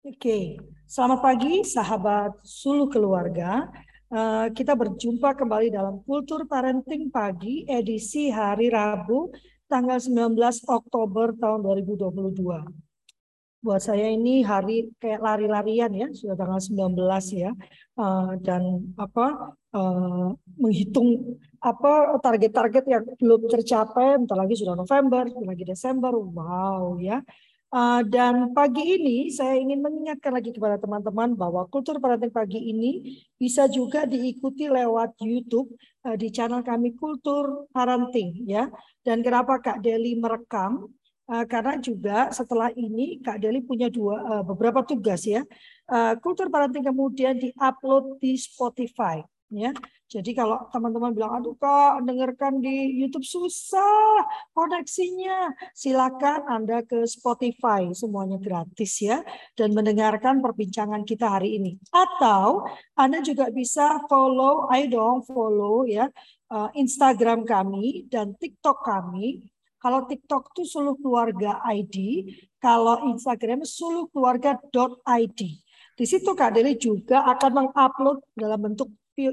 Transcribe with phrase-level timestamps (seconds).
[0.00, 0.56] Oke,
[0.88, 3.68] selamat pagi sahabat Sulu Keluarga.
[4.08, 9.28] Uh, kita berjumpa kembali dalam Kultur Parenting Pagi edisi hari Rabu
[9.68, 10.40] tanggal 19
[10.72, 11.60] Oktober tahun
[11.92, 12.32] 2022.
[13.60, 16.96] Buat saya ini hari kayak lari-larian ya, sudah tanggal 19
[17.36, 17.52] ya.
[17.92, 25.44] Uh, dan apa uh, menghitung apa target-target yang belum tercapai, bentar lagi sudah November, bentar
[25.44, 26.16] lagi Desember.
[26.16, 27.20] Wow ya
[27.70, 33.22] Uh, dan pagi ini saya ingin mengingatkan lagi kepada teman-teman bahwa kultur parenting pagi ini
[33.38, 38.66] bisa juga diikuti lewat YouTube uh, di channel kami Kultur Parenting ya.
[39.06, 40.90] Dan kenapa Kak Deli merekam?
[41.30, 45.46] Uh, karena juga setelah ini Kak Deli punya dua uh, beberapa tugas ya.
[46.22, 49.18] Kultur parenting kemudian diupload di Spotify
[49.50, 49.70] ya.
[50.10, 57.94] Jadi kalau teman-teman bilang, aduh kak dengarkan di YouTube susah koneksinya, silakan Anda ke Spotify,
[57.94, 59.22] semuanya gratis ya,
[59.54, 61.78] dan mendengarkan perbincangan kita hari ini.
[61.94, 62.66] Atau
[62.98, 66.10] Anda juga bisa follow, ayo dong follow ya
[66.50, 69.46] eh, Instagram kami dan TikTok kami.
[69.78, 72.26] Kalau TikTok itu Suluh Keluarga ID,
[72.58, 75.40] kalau Instagram Suluh Keluarga.id.
[76.00, 78.88] Di situ Kak Deli juga akan mengupload dalam bentuk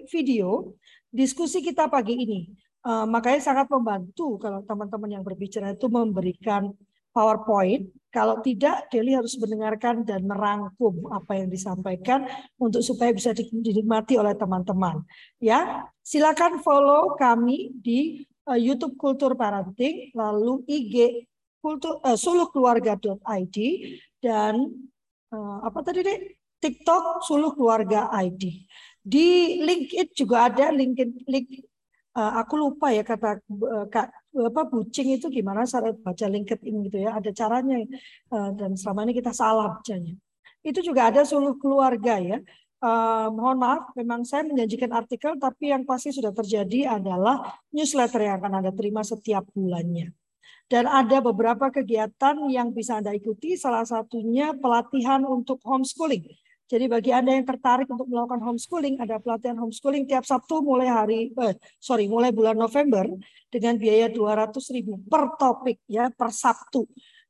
[0.08, 0.76] video
[1.12, 2.42] diskusi kita pagi ini.
[2.88, 6.72] Uh, makanya sangat membantu kalau teman-teman yang berbicara itu memberikan
[7.12, 7.90] PowerPoint.
[8.14, 12.30] Kalau tidak, Deli harus mendengarkan dan merangkum apa yang disampaikan
[12.62, 15.02] untuk supaya bisa dinikmati oleh teman-teman.
[15.42, 22.16] Ya, silakan follow kami di uh, YouTube Kultur Parenting, lalu IG kultur uh,
[24.24, 24.54] dan
[25.34, 26.20] uh, apa tadi deh
[26.58, 28.66] TikTok Suluh Keluarga ID.
[29.08, 31.64] Di LinkedIn juga ada LinkedIn link
[32.20, 36.98] uh, aku lupa ya kata uh, Kak apa bucing itu gimana cara baca LinkedIn gitu
[37.08, 37.16] ya.
[37.16, 37.88] Ada caranya
[38.36, 40.12] uh, dan selama ini kita salah bacanya.
[40.60, 42.44] Itu juga ada suluh keluarga ya.
[42.78, 48.38] Uh, mohon maaf, memang saya menjanjikan artikel, tapi yang pasti sudah terjadi adalah newsletter yang
[48.38, 50.14] akan Anda terima setiap bulannya.
[50.70, 56.30] Dan ada beberapa kegiatan yang bisa Anda ikuti, salah satunya pelatihan untuk homeschooling
[56.68, 61.32] jadi bagi Anda yang tertarik untuk melakukan homeschooling, ada pelatihan homeschooling tiap Sabtu mulai hari
[61.32, 63.08] eh, sorry, mulai bulan November
[63.48, 66.84] dengan biaya 200.000 per topik ya per Sabtu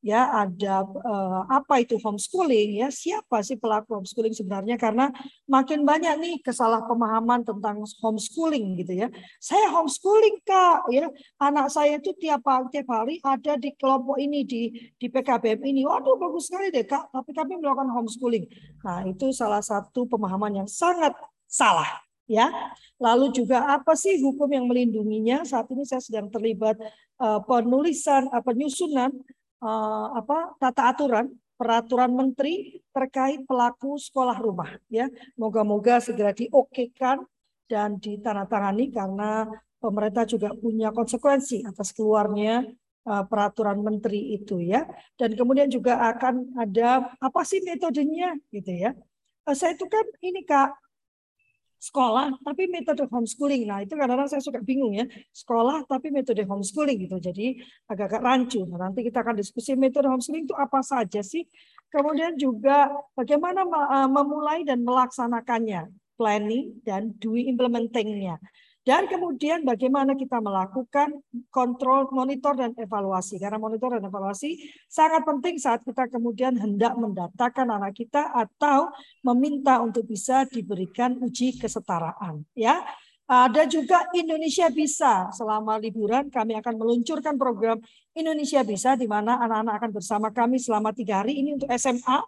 [0.08, 4.80] ya ada uh, apa itu homeschooling ya siapa sih pelaku homeschooling sebenarnya?
[4.80, 5.12] Karena
[5.44, 9.08] makin banyak nih kesalahpemahaman tentang homeschooling gitu ya.
[9.44, 11.12] Saya homeschooling kak ya.
[11.44, 15.84] Anak saya itu tiap tiap hari ada di kelompok ini di di PKBM ini.
[15.84, 18.48] Waduh bagus sekali deh kak tapi kami melakukan homeschooling.
[18.88, 21.12] Nah itu salah satu pemahaman yang sangat
[21.52, 22.48] salah ya.
[23.00, 25.44] Lalu juga apa sih hukum yang melindunginya?
[25.44, 26.80] Saat ini saya sedang terlibat
[27.20, 29.12] uh, penulisan, uh, penyusunan
[29.62, 31.26] uh, apa tata aturan
[31.58, 35.10] peraturan menteri terkait pelaku sekolah rumah ya.
[35.36, 37.26] Moga-moga segera diokekan
[37.68, 39.50] dan ditandatangani karena
[39.82, 42.66] pemerintah juga punya konsekuensi atas keluarnya
[43.10, 44.86] uh, peraturan menteri itu ya.
[45.18, 48.94] Dan kemudian juga akan ada apa sih metodenya gitu ya.
[49.50, 50.87] Uh, saya itu kan ini Kak
[51.78, 53.70] sekolah tapi metode homeschooling.
[53.70, 55.06] Nah, itu kadang-kadang saya suka bingung ya.
[55.30, 57.18] Sekolah tapi metode homeschooling gitu.
[57.22, 58.66] Jadi agak-agak rancu.
[58.66, 61.46] Nah, nanti kita akan diskusi metode homeschooling itu apa saja sih.
[61.88, 65.88] Kemudian juga bagaimana eh, memulai dan melaksanakannya,
[66.20, 68.42] planning dan doing implementingnya.
[68.88, 71.20] Dan kemudian bagaimana kita melakukan
[71.52, 73.36] kontrol, monitor, dan evaluasi.
[73.36, 74.56] Karena monitor dan evaluasi
[74.88, 78.88] sangat penting saat kita kemudian hendak mendatakan anak kita atau
[79.28, 82.48] meminta untuk bisa diberikan uji kesetaraan.
[82.56, 82.80] Ya,
[83.28, 85.28] ada juga Indonesia Bisa.
[85.36, 87.84] Selama liburan kami akan meluncurkan program
[88.16, 91.44] Indonesia Bisa di mana anak-anak akan bersama kami selama tiga hari.
[91.44, 92.24] Ini untuk SMA,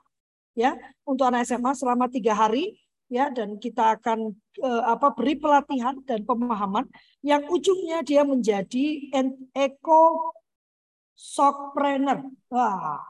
[0.60, 0.76] ya,
[1.08, 2.76] untuk anak SMA selama tiga hari
[3.10, 6.86] ya dan kita akan uh, apa beri pelatihan dan pemahaman
[7.26, 9.10] yang ujungnya dia menjadi
[9.58, 10.34] eco
[11.18, 12.24] shockpreneur.
[12.54, 13.02] Wah,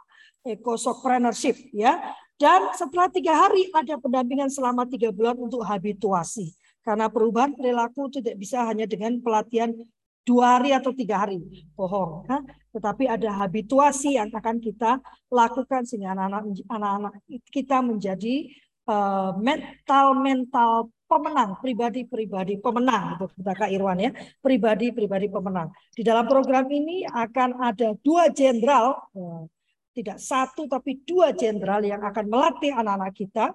[0.42, 2.00] eco shockpreneurship ya.
[2.40, 6.56] Dan setelah tiga hari ada pendampingan selama tiga bulan untuk habituasi.
[6.80, 9.75] Karena perubahan perilaku tidak bisa hanya dengan pelatihan
[10.24, 11.44] dua hari atau tiga hari.
[11.75, 12.24] Bohong.
[12.24, 12.48] Kan?
[12.72, 17.19] Tetapi ada habituasi yang akan kita lakukan sehingga anak-anak
[17.51, 18.48] kita menjadi
[18.89, 24.09] Eh, mental mental pemenang pribadi-pribadi pemenang itu kata Kak Irwan ya.
[24.41, 25.69] Pribadi-pribadi pemenang.
[25.94, 29.45] Di dalam program ini akan ada dua jenderal eh,
[29.94, 33.45] tidak satu tapi dua jenderal yang akan melatih anak-anak kita.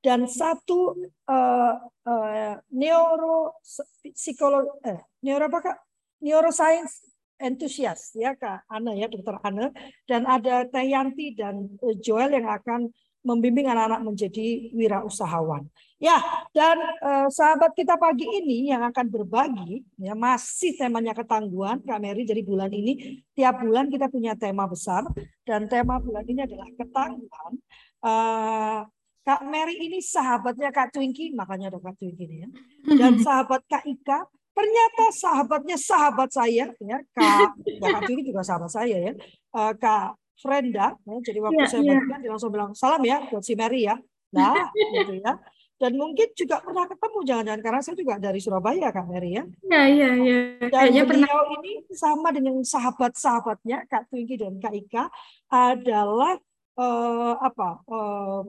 [0.00, 0.96] Dan satu
[1.28, 1.76] uh,
[2.08, 3.60] uh, neuro
[4.00, 5.78] psikolog eh, neuro apa kak?
[6.24, 7.04] Neuroscience
[7.36, 9.68] entusias ya kak Ana ya dokter Ana
[10.08, 11.68] dan ada Teh Yanti dan
[12.00, 12.88] Joel yang akan
[13.20, 15.68] membimbing anak-anak menjadi wirausahawan.
[16.00, 16.16] Ya,
[16.56, 22.24] dan eh, sahabat kita pagi ini yang akan berbagi ya masih temanya ketangguhan Kak Mary.
[22.24, 25.04] Jadi bulan ini tiap bulan kita punya tema besar
[25.44, 27.52] dan tema bulan ini adalah ketangguhan.
[28.00, 28.80] Eh,
[29.20, 32.48] Kak Mary ini sahabatnya Kak Twinky, makanya ada Kak Twinky ini ya.
[32.96, 34.24] Dan sahabat Kak Ika,
[34.56, 39.12] ternyata sahabatnya sahabat saya ya Kak, ya Kak Twinky juga sahabat saya ya.
[39.52, 42.00] Uh, Kak Frenda, ya, jadi waktu ya, saya ya.
[42.00, 43.96] bagikan dia langsung bilang salam ya buat si Mary ya.
[44.32, 45.36] Nah, gitu ya.
[45.80, 49.44] Dan mungkin juga pernah ketemu jangan-jangan karena saya juga dari Surabaya Kak Mary ya.
[49.64, 50.38] Iya iya iya.
[50.68, 51.56] Dan Kayaknya beliau pernah.
[51.64, 55.04] ini sama dengan sahabat-sahabatnya Kak Twinky dan Kak Ika
[55.48, 56.36] adalah
[56.76, 57.80] uh, apa?
[57.88, 58.44] Uh,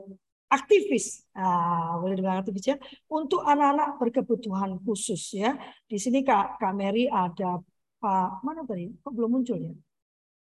[0.52, 2.78] aktivis, nah, boleh dibilang aktivis ya,
[3.08, 5.56] untuk anak-anak berkebutuhan khusus ya.
[5.88, 7.64] Di sini Kak, Kak Mary ada
[8.02, 8.92] Pak mana tadi?
[9.00, 9.72] Kok belum muncul ya?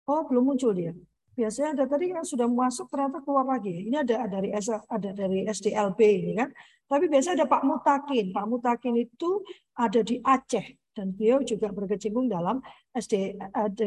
[0.10, 0.96] Oh belum muncul dia.
[1.40, 3.88] Biasanya ada tadi yang sudah masuk ternyata keluar lagi.
[3.88, 6.52] Ini ada dari ada dari SDLB ini kan.
[6.84, 8.26] Tapi biasanya ada Pak Mutakin.
[8.36, 9.40] Pak Mutakin itu
[9.80, 12.60] ada di Aceh dan beliau juga berkecimpung dalam
[12.92, 13.40] SD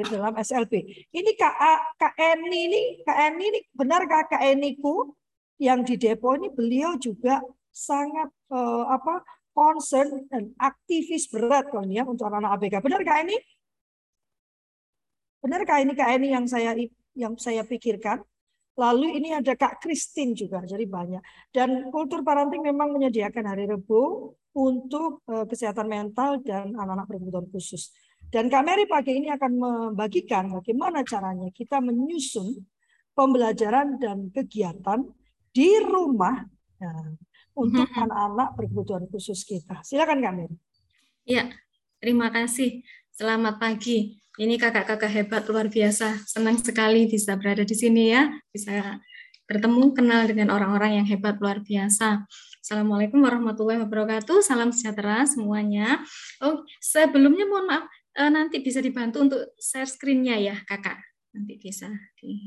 [0.08, 0.80] dalam SLB.
[1.12, 1.54] Ini Kak
[2.00, 5.12] Kak Eni ini Eni ini benar Kak Eni ku
[5.60, 9.20] yang di Depo ini beliau juga sangat uh, apa
[9.52, 12.74] concern dan aktivis berat kalau ya untuk anak-anak ABK.
[12.80, 13.36] Benar ini?
[15.44, 15.84] Benar Kak
[16.16, 16.72] ini yang saya
[17.16, 18.20] yang saya pikirkan?
[18.72, 21.20] Lalu ini ada Kak Christine juga, jadi banyak.
[21.52, 27.92] Dan kultur parenting memang menyediakan hari Rebu untuk uh, kesehatan mental dan anak-anak berkebutuhan khusus.
[28.32, 32.64] Dan Kak Mary pagi ini akan membagikan bagaimana caranya kita menyusun
[33.12, 35.04] pembelajaran dan kegiatan
[35.52, 36.40] di rumah
[36.80, 36.92] ya,
[37.52, 38.04] untuk mm-hmm.
[38.08, 39.84] anak-anak berkebutuhan khusus kita.
[39.84, 40.48] Silakan kami.
[41.28, 41.52] Ya,
[42.00, 42.80] terima kasih.
[43.12, 44.16] Selamat pagi.
[44.40, 46.24] Ini kakak-kakak hebat luar biasa.
[46.24, 49.04] Senang sekali bisa berada di sini ya, bisa
[49.44, 52.24] bertemu kenal dengan orang-orang yang hebat luar biasa.
[52.64, 54.40] Assalamualaikum warahmatullahi wabarakatuh.
[54.40, 56.00] Salam sejahtera semuanya.
[56.40, 57.84] Oh, sebelumnya mohon maaf
[58.16, 60.96] eh, nanti bisa dibantu untuk share screen-nya ya, Kakak.
[61.36, 62.40] Nanti bisa di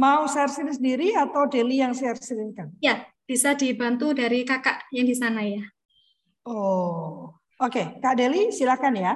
[0.00, 2.72] Mau share screen sendiri atau Deli yang share screen kan?
[2.80, 5.60] Ya, bisa dibantu dari kakak yang di sana ya.
[6.48, 7.82] Oh, oke.
[8.02, 9.12] Kak Deli silakan ya.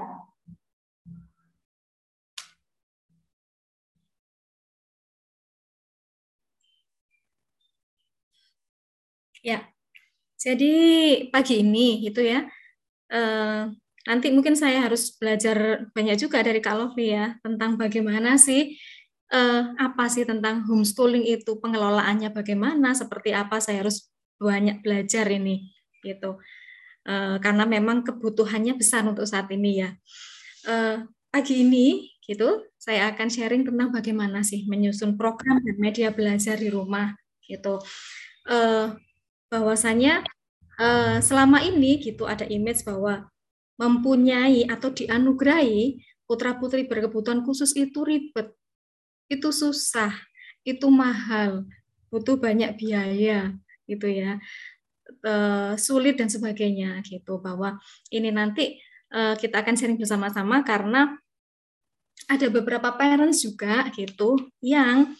[9.46, 9.62] Ya,
[10.40, 10.75] jadi
[11.31, 12.46] pagi ini itu ya,
[13.12, 13.62] eh,
[14.08, 18.75] nanti mungkin saya harus belajar banyak juga dari Kak Lovely ya tentang bagaimana sih
[19.34, 25.72] eh, apa sih tentang homeschooling itu pengelolaannya bagaimana seperti apa saya harus banyak belajar ini
[26.06, 26.38] gitu
[27.06, 29.90] eh, karena memang kebutuhannya besar untuk saat ini ya
[30.68, 36.58] eh, pagi ini gitu saya akan sharing tentang bagaimana sih menyusun program dan media belajar
[36.58, 37.14] di rumah
[37.46, 37.78] gitu
[38.50, 38.92] eh,
[39.46, 40.26] bahwasanya
[41.24, 43.24] selama ini gitu ada image bahwa
[43.80, 48.52] mempunyai atau dianugerahi putra putri berkebutuhan khusus itu ribet
[49.26, 50.14] itu susah,
[50.62, 51.66] itu mahal,
[52.10, 53.54] butuh banyak biaya
[53.86, 54.38] gitu ya.
[55.26, 57.43] Uh, sulit dan sebagainya gitu.
[57.43, 57.82] Bahwa
[58.14, 58.78] ini nanti
[59.11, 61.19] uh, kita akan sharing bersama-sama karena
[62.31, 65.19] ada beberapa parents juga gitu yang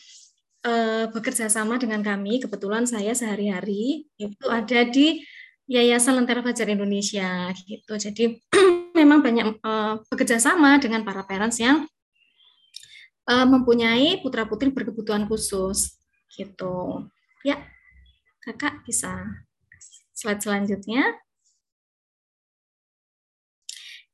[0.63, 2.39] uh, bekerja sama dengan kami.
[2.39, 5.27] Kebetulan saya sehari-hari itu ada di
[5.67, 7.99] Yayasan Lentera Fajar Indonesia gitu.
[7.99, 8.39] Jadi
[8.99, 9.59] memang banyak
[10.07, 11.83] bekerja sama dengan para parents yang
[13.27, 15.99] mempunyai putra putri berkebutuhan khusus
[16.31, 17.11] gitu.
[17.43, 17.59] Ya
[18.47, 19.43] kakak bisa
[20.17, 21.13] slide selanjutnya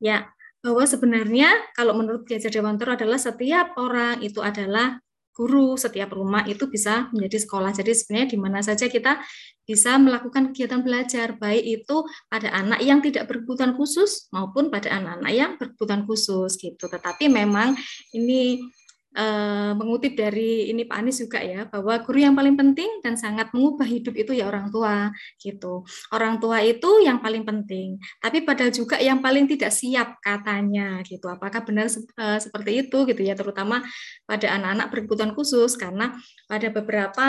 [0.03, 0.27] ya
[0.63, 4.99] bahwa sebenarnya kalau menurut Kiai Dewantoro adalah setiap orang itu adalah
[5.33, 7.73] guru, setiap rumah itu bisa menjadi sekolah.
[7.73, 9.19] Jadi sebenarnya di mana saja kita
[9.65, 11.97] bisa melakukan kegiatan belajar, baik itu
[12.29, 16.85] pada anak yang tidak berkebutuhan khusus maupun pada anak-anak yang berkebutuhan khusus gitu.
[16.85, 17.73] Tetapi memang
[18.13, 18.61] ini
[19.16, 23.52] uh, mengutip dari ini Pak Anies juga ya bahwa guru yang paling penting dan sangat
[23.52, 25.85] mengubah hidup itu ya orang tua gitu.
[26.12, 31.28] Orang tua itu yang paling penting, tapi padahal juga yang paling tidak siap katanya gitu.
[31.28, 33.85] Apakah benar uh, seperti itu gitu ya terutama
[34.25, 36.16] pada anak-anak berkebutuhan khusus karena
[36.49, 37.26] pada beberapa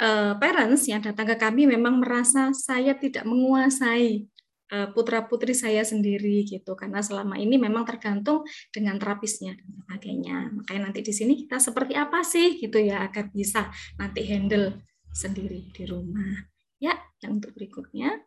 [0.00, 4.28] uh, parents yang datang ke kami memang merasa saya tidak menguasai
[4.66, 6.74] Eh, putra putri saya sendiri gitu.
[6.74, 8.42] Karena selama ini memang tergantung
[8.74, 10.36] dengan terapisnya dan sebagainya.
[10.58, 13.70] Makanya nanti di sini kita seperti apa sih gitu ya agar bisa
[14.00, 14.82] nanti handle
[15.14, 16.50] sendiri di rumah.
[16.82, 18.26] Ya yang untuk berikutnya.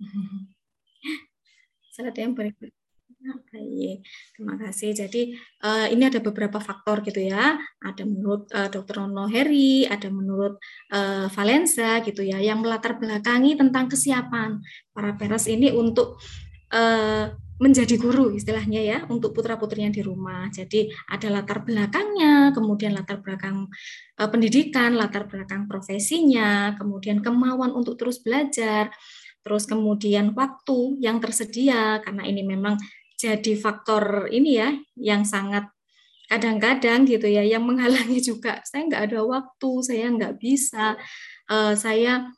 [1.94, 2.72] Slide yang berikut
[3.22, 4.02] Baik,
[4.34, 4.90] terima kasih.
[4.98, 7.54] Jadi uh, ini ada beberapa faktor gitu ya.
[7.78, 9.06] Ada menurut uh, Dr.
[9.06, 10.58] Nono Heri, ada menurut
[10.90, 14.58] uh, Valenza gitu ya, yang melatar belakangi tentang kesiapan
[14.90, 16.18] para peres ini untuk
[16.74, 17.30] uh,
[17.62, 20.50] menjadi guru istilahnya ya untuk putra putrinya di rumah.
[20.50, 23.70] Jadi ada latar belakangnya, kemudian latar belakang
[24.18, 28.90] uh, pendidikan, latar belakang profesinya, kemudian kemauan untuk terus belajar,
[29.46, 32.82] terus kemudian waktu yang tersedia karena ini memang
[33.22, 35.70] jadi faktor ini ya yang sangat
[36.26, 38.58] kadang-kadang gitu ya yang menghalangi juga.
[38.66, 40.98] Saya nggak ada waktu saya nggak bisa
[41.46, 42.32] uh, saya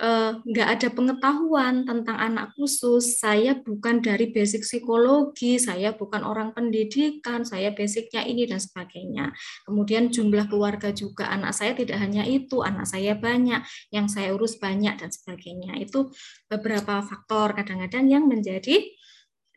[0.00, 3.20] uh, nggak ada pengetahuan tentang anak khusus.
[3.20, 9.30] Saya bukan dari basic psikologi saya bukan orang pendidikan saya basicnya ini dan sebagainya.
[9.68, 11.28] Kemudian jumlah keluarga juga.
[11.28, 13.60] Anak saya tidak hanya itu anak saya banyak
[13.92, 15.78] yang saya urus banyak dan sebagainya.
[15.78, 16.10] Itu
[16.48, 18.82] beberapa faktor kadang-kadang yang menjadi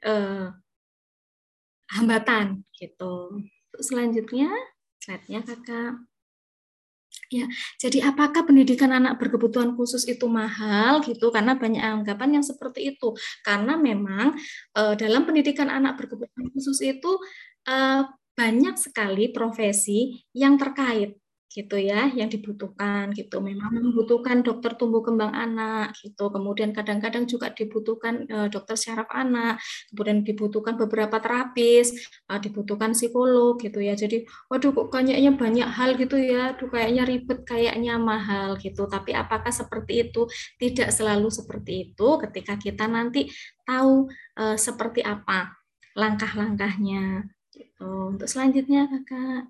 [0.03, 0.51] uh,
[1.91, 3.43] hambatan gitu.
[3.79, 4.51] Selanjutnya,
[5.01, 6.07] slide-nya Kakak.
[7.27, 7.43] Ya,
[7.75, 11.27] jadi apakah pendidikan anak berkebutuhan khusus itu mahal gitu?
[11.27, 13.15] Karena banyak anggapan yang seperti itu.
[13.43, 14.35] Karena memang
[14.71, 17.19] e, dalam pendidikan anak berkebutuhan khusus itu
[17.67, 17.75] e,
[18.37, 23.39] banyak sekali profesi yang terkait gitu ya yang dibutuhkan gitu.
[23.39, 26.27] Memang membutuhkan dokter tumbuh kembang anak gitu.
[26.27, 29.57] Kemudian kadang-kadang juga dibutuhkan uh, dokter syaraf anak.
[29.91, 31.95] Kemudian dibutuhkan beberapa terapis
[32.27, 33.95] uh, dibutuhkan psikolog gitu ya.
[33.95, 36.53] Jadi waduh kok kayaknya banyak hal gitu ya.
[36.55, 38.85] Aduh kayaknya ribet kayaknya mahal gitu.
[38.85, 40.27] Tapi apakah seperti itu?
[40.59, 43.31] Tidak selalu seperti itu ketika kita nanti
[43.63, 44.07] tahu
[44.39, 45.55] uh, seperti apa
[45.97, 48.13] langkah-langkahnya gitu.
[48.13, 49.49] Untuk selanjutnya kakak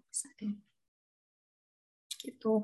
[2.28, 2.60] gitu.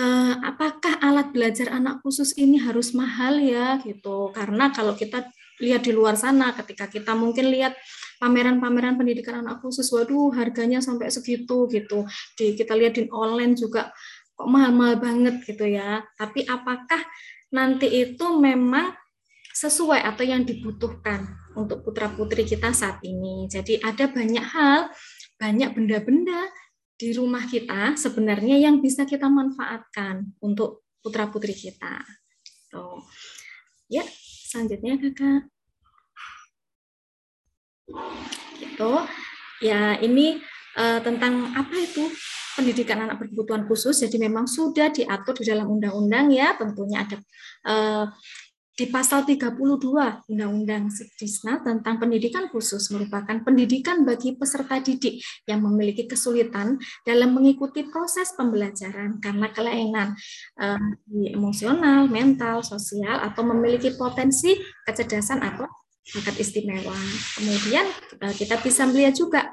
[0.00, 4.32] Uh, apakah alat belajar anak khusus ini harus mahal ya gitu?
[4.32, 5.28] Karena kalau kita
[5.60, 7.76] lihat di luar sana, ketika kita mungkin lihat
[8.16, 12.08] pameran-pameran pendidikan anak khusus, waduh harganya sampai segitu gitu.
[12.34, 13.92] Di kita lihat di online juga
[14.32, 16.00] kok mahal-mahal banget gitu ya.
[16.16, 17.04] Tapi apakah
[17.52, 18.96] nanti itu memang
[19.52, 23.44] sesuai atau yang dibutuhkan untuk putra putri kita saat ini.
[23.52, 24.88] Jadi ada banyak hal,
[25.36, 26.48] banyak benda-benda
[27.02, 31.98] di rumah kita sebenarnya yang bisa kita manfaatkan untuk putra putri kita.
[32.70, 33.02] So,
[33.90, 34.06] ya,
[34.46, 35.50] selanjutnya kakak.
[38.62, 38.92] Gitu.
[39.66, 40.38] Ya, ini
[40.78, 42.06] uh, tentang apa itu
[42.54, 43.98] pendidikan anak berkebutuhan khusus.
[43.98, 47.18] Jadi memang sudah diatur di dalam undang-undang ya, tentunya ada
[47.66, 48.06] uh,
[48.72, 49.52] di pasal 32
[50.32, 57.84] Undang-Undang Sidisna tentang pendidikan khusus merupakan pendidikan bagi peserta didik yang memiliki kesulitan dalam mengikuti
[57.84, 60.16] proses pembelajaran karena kelainan
[60.56, 60.88] eh,
[61.36, 64.56] emosional, mental, sosial atau memiliki potensi
[64.88, 65.68] kecerdasan atau
[66.16, 66.96] bakat istimewa.
[67.36, 67.84] Kemudian
[68.24, 69.52] eh, kita bisa melihat juga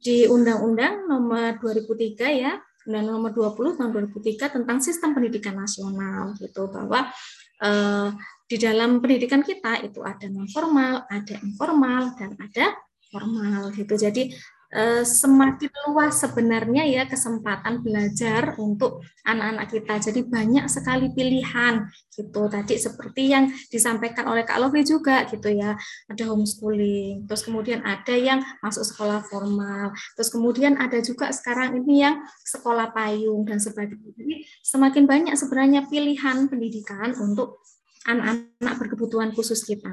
[0.00, 2.56] di Undang-Undang Nomor 2003 ya,
[2.88, 7.12] Undang-Undang Nomor 20 tahun 2003 tentang Sistem Pendidikan Nasional gitu bahwa
[7.60, 8.08] eh,
[8.46, 12.78] di dalam pendidikan kita itu ada non formal, ada informal dan ada
[13.10, 13.98] formal gitu.
[13.98, 14.30] Jadi
[14.70, 19.94] eh, semakin luas sebenarnya ya kesempatan belajar untuk anak-anak kita.
[20.10, 22.46] Jadi banyak sekali pilihan gitu.
[22.46, 25.74] Tadi seperti yang disampaikan oleh Kak Lofi juga gitu ya.
[26.06, 32.06] Ada homeschooling, terus kemudian ada yang masuk sekolah formal, terus kemudian ada juga sekarang ini
[32.06, 34.14] yang sekolah payung dan sebagainya.
[34.14, 37.58] Jadi semakin banyak sebenarnya pilihan pendidikan untuk
[38.06, 39.90] anak-anak berkebutuhan khusus kita.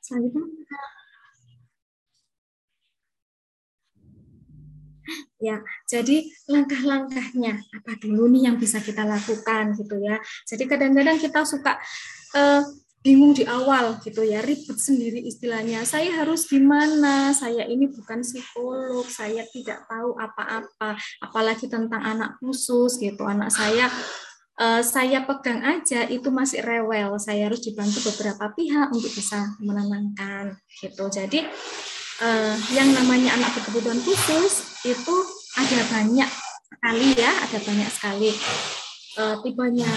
[0.00, 0.48] Selanjutnya.
[5.36, 10.18] Ya, jadi langkah-langkahnya apa dulu nih yang bisa kita lakukan gitu ya.
[10.48, 11.76] Jadi kadang-kadang kita suka
[12.34, 12.64] uh,
[13.06, 15.86] bingung di awal gitu ya, ribet sendiri istilahnya.
[15.86, 17.30] Saya harus gimana?
[17.30, 23.22] Saya ini bukan psikolog, saya tidak tahu apa-apa, apalagi tentang anak khusus gitu.
[23.22, 23.86] Anak saya
[24.60, 27.16] uh, saya pegang aja itu masih rewel.
[27.20, 31.08] Saya harus dibantu beberapa pihak untuk bisa menenangkan gitu.
[31.08, 31.44] Jadi
[32.24, 35.16] uh, yang namanya anak berkebutuhan khusus itu
[35.56, 36.30] ada banyak
[36.66, 38.30] sekali ya, ada banyak sekali
[39.20, 39.92] uh, tipenya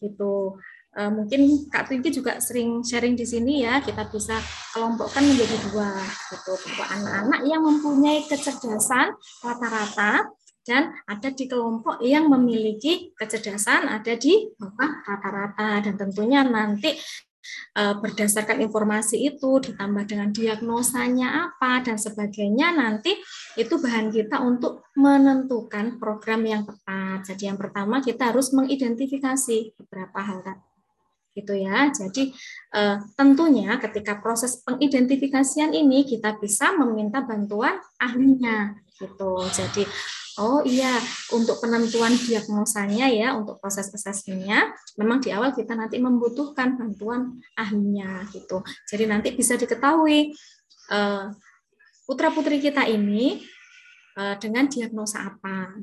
[0.00, 0.56] gitu.
[0.98, 4.34] Uh, mungkin Kak Twinky juga sering sharing di sini ya, kita bisa
[4.74, 5.94] kelompokkan menjadi dua
[6.32, 10.26] gitu, anak-anak yang mempunyai kecerdasan rata-rata
[10.68, 16.92] dan ada di kelompok yang memiliki kecerdasan ada di bawah rata-rata dan tentunya nanti
[17.80, 23.16] eh, berdasarkan informasi itu ditambah dengan diagnosanya apa dan sebagainya nanti
[23.56, 27.32] itu bahan kita untuk menentukan program yang tepat.
[27.32, 30.44] Jadi yang pertama kita harus mengidentifikasi beberapa hal
[31.38, 31.88] gitu ya.
[31.94, 32.34] Jadi
[32.74, 39.38] uh, tentunya ketika proses pengidentifikasian ini kita bisa meminta bantuan ahlinya gitu.
[39.54, 39.86] Jadi
[40.38, 40.94] Oh iya,
[41.34, 48.22] untuk penentuan diagnosanya ya, untuk proses asesmennya, memang di awal kita nanti membutuhkan bantuan ahlinya
[48.30, 48.62] gitu.
[48.86, 50.30] Jadi nanti bisa diketahui
[50.94, 51.34] uh,
[52.06, 53.42] putra putri kita ini
[54.14, 55.74] uh, dengan diagnosa apa.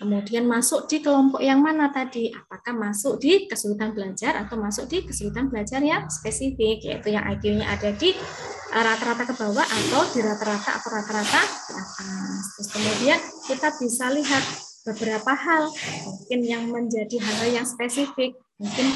[0.00, 2.32] Kemudian masuk di kelompok yang mana tadi?
[2.32, 7.68] Apakah masuk di kesulitan belajar atau masuk di kesulitan belajar yang spesifik, yaitu yang IQ-nya
[7.68, 12.42] ada di eh, rata-rata ke bawah atau di rata-rata atau rata-rata di atas.
[12.56, 14.44] Terus kemudian kita bisa lihat
[14.86, 15.68] beberapa hal,
[16.06, 18.86] mungkin yang menjadi hal-hal yang spesifik, mungkin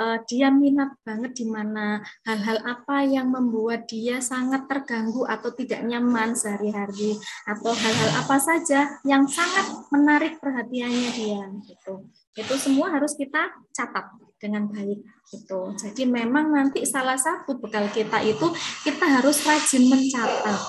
[0.00, 5.84] uh, dia minat banget di mana hal-hal apa yang membuat dia sangat terganggu atau tidak
[5.84, 12.08] nyaman sehari-hari atau hal-hal apa saja yang sangat menarik perhatiannya dia gitu
[12.38, 14.06] itu semua harus kita catat
[14.38, 18.46] dengan baik gitu jadi memang nanti salah satu bekal kita itu
[18.86, 20.60] kita harus rajin mencatat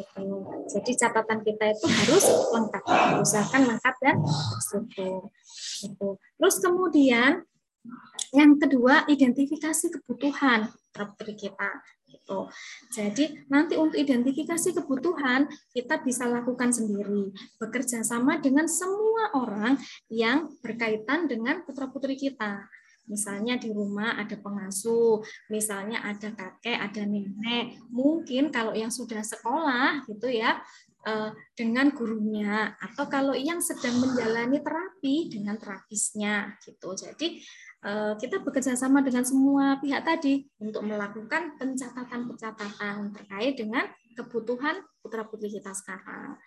[0.00, 0.26] gitu.
[0.72, 2.82] jadi catatan kita itu harus lengkap
[3.20, 5.28] usahakan lengkap dan terstruktur
[5.84, 6.08] gitu.
[6.40, 7.44] terus kemudian
[8.32, 11.70] yang kedua, identifikasi kebutuhan putri kita.
[12.32, 12.40] Gitu.
[12.92, 19.76] Jadi nanti untuk identifikasi kebutuhan kita bisa lakukan sendiri, bekerja sama dengan semua orang
[20.08, 22.68] yang berkaitan dengan putra putri kita.
[23.10, 25.20] Misalnya di rumah ada pengasuh,
[25.50, 27.76] misalnya ada kakek, ada nenek.
[27.90, 30.62] Mungkin kalau yang sudah sekolah gitu ya,
[31.02, 36.94] eh, dengan gurunya atau kalau yang sedang menjalani terapi dengan terapisnya gitu.
[36.94, 37.42] Jadi
[38.18, 45.74] kita bekerja sama dengan semua pihak tadi untuk melakukan pencatatan-pencatatan terkait dengan kebutuhan putra-putri kita
[45.74, 46.38] sekarang.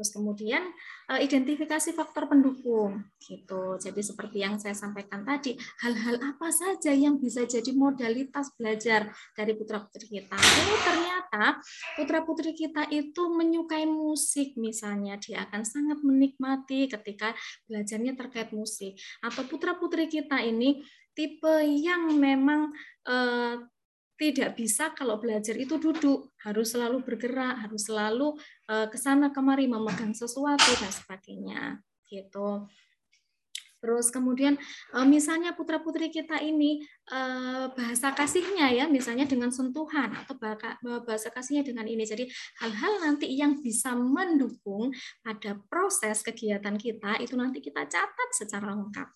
[0.00, 0.64] Terus kemudian
[1.12, 3.76] eh, identifikasi faktor pendukung gitu.
[3.76, 9.52] Jadi seperti yang saya sampaikan tadi, hal-hal apa saja yang bisa jadi modalitas belajar dari
[9.52, 10.40] putra-putri kita.
[10.40, 11.60] Oh, ternyata
[12.00, 17.36] putra-putri kita itu menyukai musik misalnya, dia akan sangat menikmati ketika
[17.68, 18.96] belajarnya terkait musik.
[19.20, 20.80] Atau putra-putri kita ini
[21.12, 22.72] tipe yang memang
[23.04, 23.68] eh,
[24.20, 28.36] tidak bisa kalau belajar itu duduk, harus selalu bergerak, harus selalu
[28.70, 31.62] ke sana kemari memegang sesuatu dan sebagainya.
[32.06, 32.70] Gitu.
[33.80, 34.60] Terus kemudian
[34.92, 40.36] eh, misalnya putra-putri kita ini eh, bahasa kasihnya ya misalnya dengan sentuhan atau
[41.02, 42.04] bahasa kasihnya dengan ini.
[42.04, 42.28] Jadi
[42.60, 44.92] hal-hal nanti yang bisa mendukung
[45.24, 49.08] pada proses kegiatan kita itu nanti kita catat secara lengkap.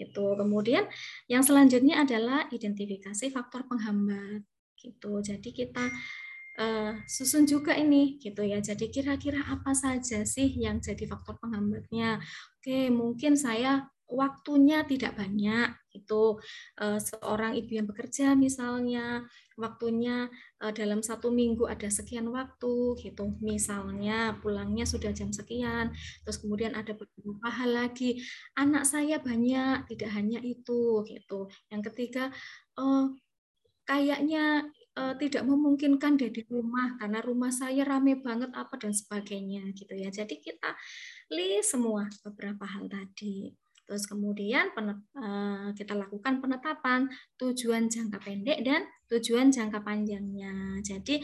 [0.00, 0.26] Gitu.
[0.36, 0.88] Kemudian
[1.28, 4.44] yang selanjutnya adalah identifikasi faktor penghambat.
[4.76, 5.12] Gitu.
[5.24, 5.92] Jadi kita
[6.58, 8.58] uh, susun juga ini gitu ya.
[8.60, 12.20] Jadi kira-kira apa saja sih yang jadi faktor penghambatnya?
[12.58, 16.38] Oke, mungkin saya waktunya tidak banyak itu
[16.78, 19.26] uh, seorang ibu yang bekerja misalnya
[19.58, 20.30] waktunya
[20.62, 25.90] uh, dalam satu minggu ada sekian waktu gitu misalnya pulangnya sudah jam sekian
[26.22, 28.22] terus kemudian ada beberapa hal lagi
[28.54, 32.30] anak saya banyak tidak hanya itu gitu yang ketiga
[32.78, 33.10] uh,
[33.88, 39.92] kayaknya uh, tidak memungkinkan di rumah karena rumah saya rame banget apa dan sebagainya gitu
[39.94, 40.72] ya jadi kita
[41.30, 43.54] list semua beberapa hal tadi
[43.86, 47.06] Terus kemudian eh, kita lakukan penetapan
[47.38, 50.82] tujuan jangka pendek dan tujuan jangka panjangnya.
[50.82, 51.22] Jadi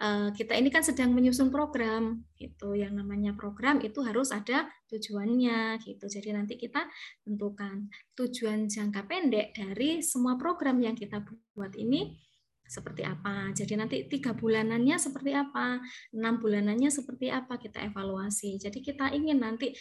[0.00, 5.76] eh, kita ini kan sedang menyusun program itu yang namanya program itu harus ada tujuannya
[5.84, 6.08] gitu.
[6.08, 6.88] Jadi nanti kita
[7.28, 11.20] tentukan tujuan jangka pendek dari semua program yang kita
[11.52, 12.27] buat ini
[12.68, 13.50] seperti apa.
[13.56, 15.80] Jadi nanti tiga bulanannya seperti apa,
[16.12, 17.56] enam bulanannya seperti apa?
[17.56, 18.60] Kita evaluasi.
[18.60, 19.72] Jadi kita ingin nanti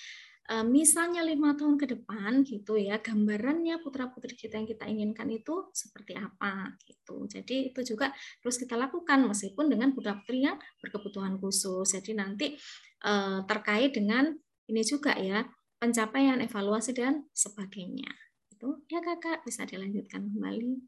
[0.48, 5.28] Eh, misalnya lima tahun ke depan gitu ya gambarannya putra putri kita yang kita inginkan
[5.28, 7.28] itu seperti apa gitu.
[7.28, 11.92] Jadi itu juga terus kita lakukan meskipun dengan putra putri yang berkebutuhan khusus.
[11.92, 12.56] Jadi nanti
[13.04, 14.32] eh, terkait dengan
[14.72, 15.44] ini juga ya
[15.84, 18.08] pencapaian evaluasi dan sebagainya.
[18.48, 19.44] Itu ya kakak.
[19.44, 20.80] Bisa dilanjutkan kembali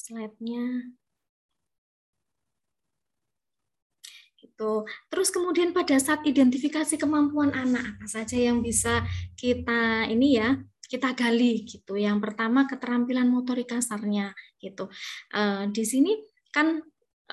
[0.00, 0.96] slide-nya
[4.38, 4.86] gitu.
[5.10, 9.02] Terus kemudian pada saat identifikasi kemampuan anak apa saja yang bisa
[9.34, 10.56] kita ini ya
[10.88, 12.00] kita gali gitu.
[12.00, 14.88] Yang pertama keterampilan motorik kasarnya gitu.
[15.34, 16.16] Uh, di sini
[16.48, 16.80] kan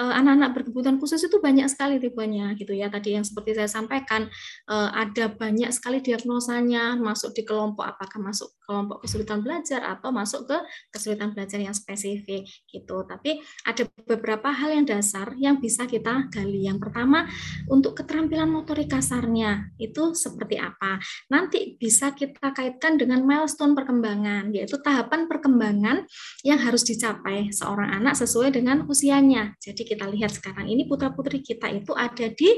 [0.03, 2.91] anak-anak berkebutuhan khusus itu banyak sekali tipenya gitu ya.
[2.91, 4.27] Tadi yang seperti saya sampaikan
[4.67, 10.49] eh, ada banyak sekali diagnosanya masuk di kelompok apakah masuk kelompok kesulitan belajar atau masuk
[10.49, 10.57] ke
[10.91, 12.97] kesulitan belajar yang spesifik gitu.
[13.07, 16.67] Tapi ada beberapa hal yang dasar yang bisa kita gali.
[16.67, 17.29] Yang pertama
[17.71, 20.99] untuk keterampilan motorik kasarnya itu seperti apa?
[21.31, 26.03] Nanti bisa kita kaitkan dengan milestone perkembangan yaitu tahapan perkembangan
[26.43, 29.53] yang harus dicapai seorang anak sesuai dengan usianya.
[29.61, 32.49] Jadi kita lihat sekarang ini putra-putri kita itu ada di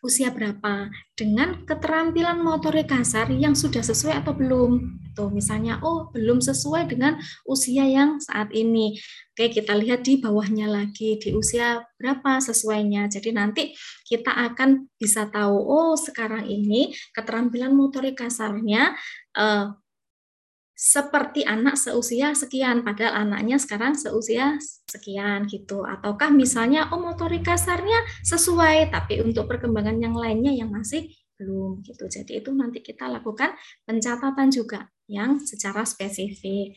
[0.00, 4.96] usia berapa dengan keterampilan motorik kasar yang sudah sesuai atau belum.
[5.12, 8.96] Tuh misalnya oh belum sesuai dengan usia yang saat ini.
[9.36, 13.12] Oke, kita lihat di bawahnya lagi di usia berapa sesuainya.
[13.12, 13.62] Jadi nanti
[14.08, 18.96] kita akan bisa tahu oh sekarang ini keterampilan motorik kasarnya
[19.36, 19.66] eh,
[20.80, 24.56] seperti anak seusia sekian, padahal anaknya sekarang seusia
[24.88, 25.84] sekian gitu.
[25.84, 32.08] Ataukah misalnya oh motorik kasarnya sesuai, tapi untuk perkembangan yang lainnya yang masih belum gitu.
[32.08, 33.52] Jadi itu nanti kita lakukan
[33.84, 36.72] pencatatan juga yang secara spesifik.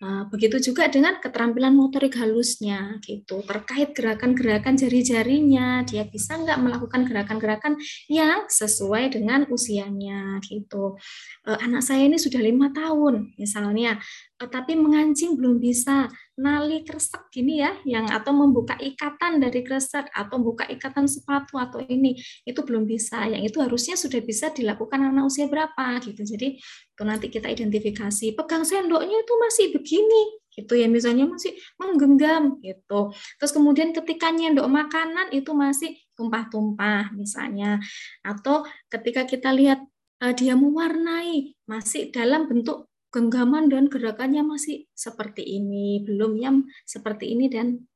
[0.00, 3.44] Eh, begitu juga dengan keterampilan motorik halusnya gitu.
[3.44, 7.76] Terkait gerakan-gerakan jari-jarinya dia bisa nggak melakukan gerakan-gerakan
[8.08, 10.96] yang sesuai dengan usianya gitu.
[11.44, 14.00] Eh, anak saya ini sudah lima tahun misalnya
[14.48, 16.08] tapi mengancing belum bisa.
[16.40, 21.84] Nali kresek gini ya yang atau membuka ikatan dari kresek atau buka ikatan sepatu atau
[21.84, 22.16] ini
[22.48, 23.28] itu belum bisa.
[23.28, 26.24] Yang itu harusnya sudah bisa dilakukan anak usia berapa gitu.
[26.24, 28.32] Jadi itu nanti kita identifikasi.
[28.32, 30.22] Pegang sendoknya itu masih begini
[30.56, 30.88] gitu ya.
[30.88, 33.12] Misalnya masih menggenggam gitu.
[33.36, 37.84] Terus kemudian ketika nyendok makanan itu masih tumpah-tumpah misalnya.
[38.24, 39.84] Atau ketika kita lihat
[40.24, 47.34] uh, dia mewarnai masih dalam bentuk genggaman dan gerakannya masih seperti ini, belum yang seperti
[47.34, 47.86] ini dan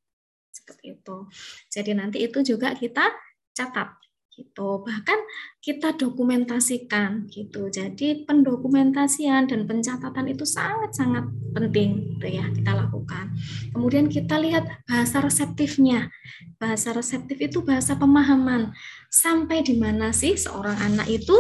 [0.51, 1.17] seperti itu.
[1.71, 3.15] Jadi nanti itu juga kita
[3.55, 3.95] catat
[4.35, 4.83] gitu.
[4.83, 5.19] Bahkan
[5.63, 7.71] kita dokumentasikan gitu.
[7.71, 13.31] Jadi pendokumentasian dan pencatatan itu sangat-sangat penting gitu ya kita lakukan.
[13.71, 16.11] Kemudian kita lihat bahasa reseptifnya.
[16.59, 18.75] Bahasa reseptif itu bahasa pemahaman.
[19.09, 21.37] Sampai di mana sih seorang anak itu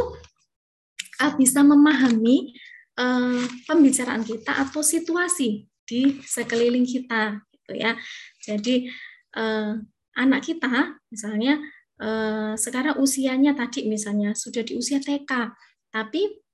[1.18, 2.54] ah, bisa memahami
[2.98, 7.92] uh, pembicaraan kita atau situasi di sekeliling kita gitu ya.
[8.40, 8.88] Jadi
[9.36, 9.76] uh,
[10.16, 11.60] anak kita misalnya
[12.00, 15.52] uh, sekarang usianya tadi misalnya sudah di usia TK,
[15.92, 16.44] tapi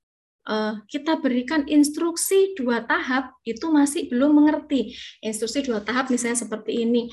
[0.49, 4.97] uh, kita berikan instruksi dua tahap itu masih belum mengerti.
[5.23, 7.11] Instruksi dua tahap misalnya seperti ini.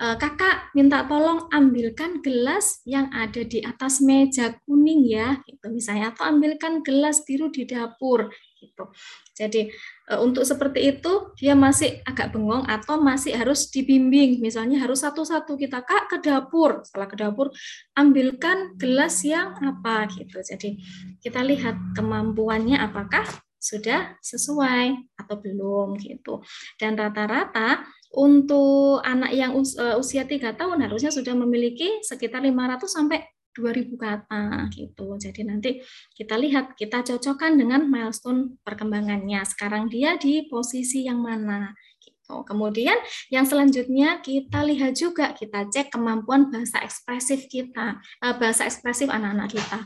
[0.00, 6.16] Uh, kakak minta tolong ambilkan gelas yang ada di atas meja kuning ya, gitu misalnya
[6.16, 8.92] atau ambilkan gelas biru di dapur gitu.
[9.32, 9.72] Jadi
[10.06, 14.44] e, untuk seperti itu dia masih agak bengong atau masih harus dibimbing.
[14.44, 16.84] Misalnya harus satu-satu kita kak ke dapur.
[16.84, 17.48] Setelah ke dapur
[17.96, 20.38] ambilkan gelas yang apa gitu.
[20.44, 20.76] Jadi
[21.24, 23.24] kita lihat kemampuannya apakah
[23.60, 26.44] sudah sesuai atau belum gitu.
[26.76, 33.22] Dan rata-rata untuk anak yang e, usia tiga tahun harusnya sudah memiliki sekitar 500 sampai
[33.54, 35.18] 2000 kata gitu.
[35.18, 35.70] Jadi nanti
[36.14, 39.42] kita lihat, kita cocokkan dengan milestone perkembangannya.
[39.46, 42.46] Sekarang dia di posisi yang mana gitu.
[42.46, 42.96] Kemudian
[43.28, 49.50] yang selanjutnya kita lihat juga, kita cek kemampuan bahasa ekspresif kita, eh, bahasa ekspresif anak-anak
[49.50, 49.78] kita.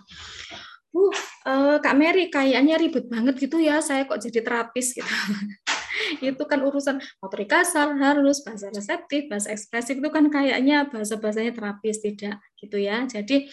[0.95, 1.11] Uh,
[1.51, 5.11] uh, Kak Mary kayaknya ribet banget gitu ya, saya kok jadi terapis gitu.
[6.21, 9.99] itu kan urusan motorik kasar harus bahasa reseptif bahasa ekspresif.
[9.99, 13.05] Itu kan kayaknya bahasa bahasanya terapis tidak gitu ya.
[13.05, 13.49] Jadi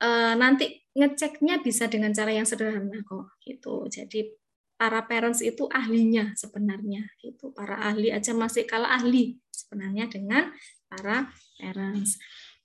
[0.00, 3.86] eh, nanti ngeceknya bisa dengan cara yang sederhana kok gitu.
[3.86, 4.34] Jadi
[4.80, 7.52] para parents itu ahlinya sebenarnya gitu.
[7.52, 10.48] Para ahli aja masih kalah ahli sebenarnya dengan
[10.88, 11.28] para
[11.60, 12.16] parents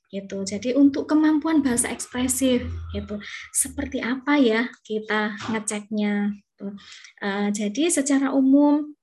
[0.08, 0.48] gitu.
[0.48, 2.64] Jadi untuk kemampuan bahasa ekspresif
[2.96, 3.16] gitu,
[3.52, 6.32] seperti apa ya kita ngeceknya?
[6.56, 8.96] Uh, jadi secara umum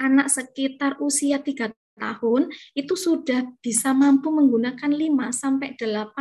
[0.00, 6.16] anak sekitar usia 3 tahun itu sudah bisa mampu menggunakan 5 sampai 8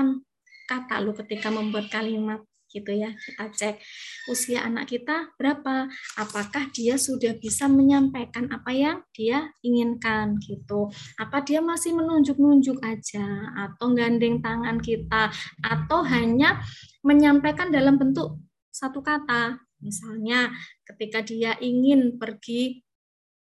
[0.69, 3.09] kata lo ketika membuat kalimat gitu ya.
[3.17, 3.75] Kita cek
[4.29, 5.89] usia anak kita berapa,
[6.21, 10.93] apakah dia sudah bisa menyampaikan apa yang dia inginkan gitu.
[11.17, 13.25] Apa dia masih menunjuk-nunjuk aja
[13.57, 15.33] atau gandeng tangan kita
[15.65, 16.61] atau hanya
[17.01, 18.37] menyampaikan dalam bentuk
[18.69, 19.57] satu kata.
[19.81, 20.53] Misalnya
[20.85, 22.85] ketika dia ingin pergi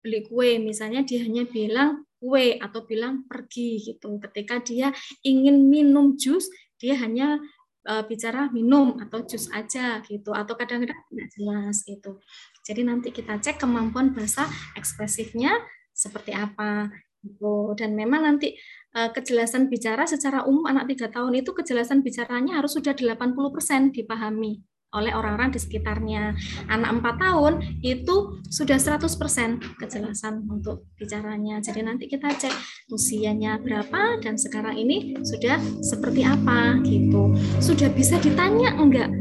[0.09, 0.57] beli kue.
[0.57, 4.17] Misalnya dia hanya bilang kue atau bilang pergi gitu.
[4.17, 4.89] Ketika dia
[5.21, 6.49] ingin minum jus
[6.81, 7.37] dia hanya
[7.85, 10.33] uh, bicara minum atau jus aja gitu.
[10.33, 12.17] Atau kadang-kadang tidak jelas gitu.
[12.65, 15.53] Jadi nanti kita cek kemampuan bahasa ekspresifnya
[15.93, 16.89] seperti apa
[17.21, 17.77] gitu.
[17.77, 18.55] Dan memang nanti
[18.95, 24.63] eh, kejelasan bicara secara umum anak tiga tahun itu kejelasan bicaranya harus sudah 80% dipahami
[24.97, 26.33] oleh orang-orang di sekitarnya.
[26.73, 31.61] Anak 4 tahun itu sudah 100% kejelasan untuk bicaranya.
[31.61, 32.55] Jadi nanti kita cek
[32.89, 37.37] usianya berapa dan sekarang ini sudah seperti apa gitu.
[37.61, 39.13] Sudah bisa ditanya enggak?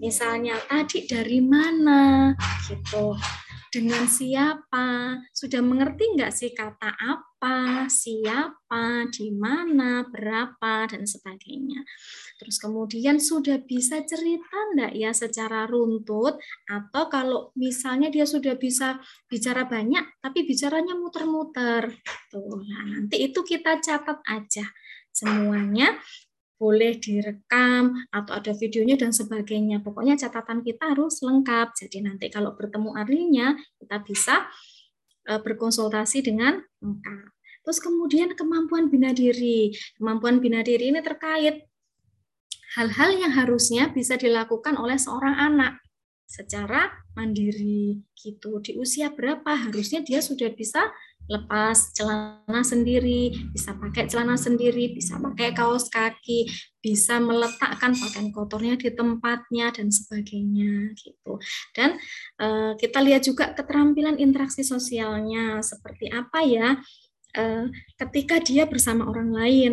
[0.00, 2.32] Misalnya tadi dari mana
[2.68, 3.16] gitu
[3.74, 11.82] dengan siapa, sudah mengerti enggak sih kata apa, siapa, di mana, berapa, dan sebagainya.
[12.38, 16.38] Terus kemudian sudah bisa cerita enggak ya secara runtut
[16.70, 21.90] atau kalau misalnya dia sudah bisa bicara banyak tapi bicaranya muter-muter.
[22.30, 24.70] Tuh, nah nanti itu kita catat aja
[25.14, 25.94] semuanya
[26.64, 29.84] boleh direkam atau ada videonya dan sebagainya.
[29.84, 31.76] Pokoknya catatan kita harus lengkap.
[31.76, 34.48] Jadi nanti kalau bertemu ahlinya kita bisa
[35.28, 37.28] eh, berkonsultasi dengan lengkap.
[37.68, 39.76] Terus kemudian kemampuan bina diri.
[40.00, 41.68] Kemampuan bina diri ini terkait
[42.80, 45.84] hal-hal yang harusnya bisa dilakukan oleh seorang anak
[46.24, 48.64] secara mandiri gitu.
[48.64, 50.88] Di usia berapa harusnya dia sudah bisa
[51.24, 56.48] lepas celana sendiri, bisa pakai celana sendiri, bisa pakai kaos kaki,
[56.84, 61.40] bisa meletakkan pakaian kotornya di tempatnya dan sebagainya gitu.
[61.72, 61.96] Dan
[62.36, 66.68] e, kita lihat juga keterampilan interaksi sosialnya seperti apa ya
[67.32, 69.72] e, ketika dia bersama orang lain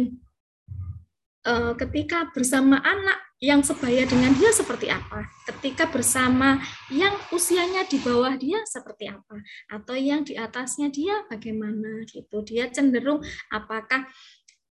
[1.46, 6.62] uh, ketika bersama anak yang sebaya dengan dia seperti apa, ketika bersama
[6.93, 9.41] yang usianya di bawah dia seperti apa,
[9.73, 12.45] atau yang di atasnya dia bagaimana gitu.
[12.45, 14.06] Dia cenderung apakah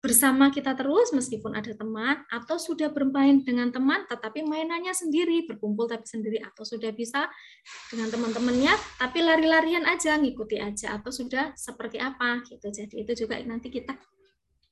[0.00, 5.84] bersama kita terus meskipun ada teman atau sudah bermain dengan teman tetapi mainannya sendiri berkumpul
[5.92, 7.28] tapi sendiri atau sudah bisa
[7.92, 12.72] dengan teman-temannya tapi lari-larian aja ngikuti aja atau sudah seperti apa gitu.
[12.72, 13.92] Jadi itu juga nanti kita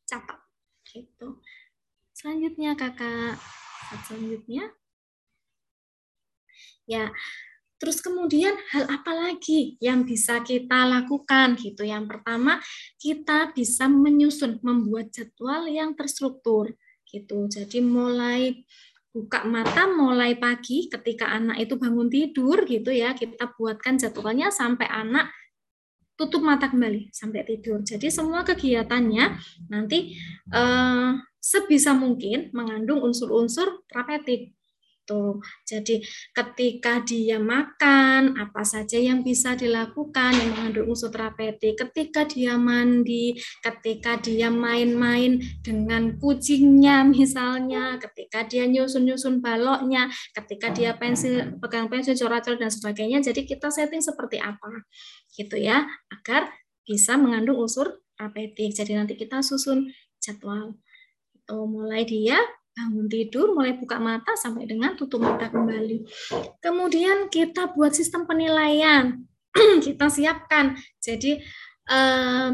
[0.09, 0.41] catat
[0.89, 1.45] gitu.
[2.17, 3.39] Selanjutnya kakak,
[4.05, 4.65] selanjutnya.
[6.89, 7.13] Ya,
[7.77, 11.85] terus kemudian hal apa lagi yang bisa kita lakukan gitu.
[11.85, 12.61] Yang pertama,
[12.97, 16.73] kita bisa menyusun, membuat jadwal yang terstruktur
[17.09, 17.45] gitu.
[17.49, 18.65] Jadi mulai
[19.09, 24.89] buka mata mulai pagi ketika anak itu bangun tidur gitu ya, kita buatkan jadwalnya sampai
[24.89, 25.33] anak
[26.19, 27.79] tutup mata kembali sampai tidur.
[27.87, 29.39] Jadi semua kegiatannya
[29.71, 30.19] nanti
[30.51, 34.58] eh, sebisa mungkin mengandung unsur-unsur terapeutik.
[35.09, 35.41] Tuh.
[35.65, 36.05] Jadi
[36.37, 41.81] ketika dia makan, apa saja yang bisa dilakukan yang mengandung unsur terapeutik.
[41.81, 43.33] Ketika dia mandi,
[43.65, 52.13] ketika dia main-main dengan kucingnya misalnya, ketika dia nyusun-nyusun baloknya, ketika dia pensil, pegang pensil,
[52.13, 53.25] coret-coret dan sebagainya.
[53.25, 54.85] Jadi kita setting seperti apa
[55.33, 56.53] gitu ya, agar
[56.85, 58.77] bisa mengandung unsur terapeutik.
[58.77, 59.89] Jadi nanti kita susun
[60.21, 60.77] jadwal
[61.33, 61.65] gitu.
[61.65, 62.37] Mulai dia
[62.79, 66.07] bangun tidur, mulai buka mata sampai dengan tutup mata kembali.
[66.63, 69.19] Kemudian kita buat sistem penilaian.
[69.87, 70.79] kita siapkan.
[71.03, 71.43] Jadi
[71.91, 72.49] eh,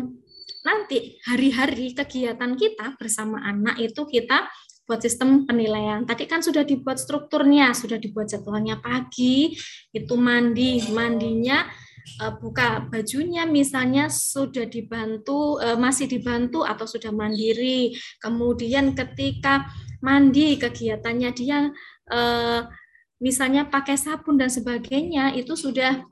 [0.65, 4.49] nanti hari-hari kegiatan kita bersama anak itu kita
[4.89, 6.09] buat sistem penilaian.
[6.09, 9.53] Tadi kan sudah dibuat strukturnya, sudah dibuat jadwalnya pagi,
[9.93, 11.65] itu mandi, mandinya
[12.21, 19.69] uh, buka bajunya misalnya sudah dibantu uh, masih dibantu atau sudah mandiri kemudian ketika
[20.05, 21.73] mandi kegiatannya dia
[22.13, 22.61] uh,
[23.23, 26.05] misalnya pakai sabun dan sebagainya itu sudah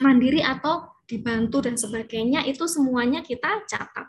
[0.00, 4.08] mandiri atau dibantu dan sebagainya itu semuanya kita catat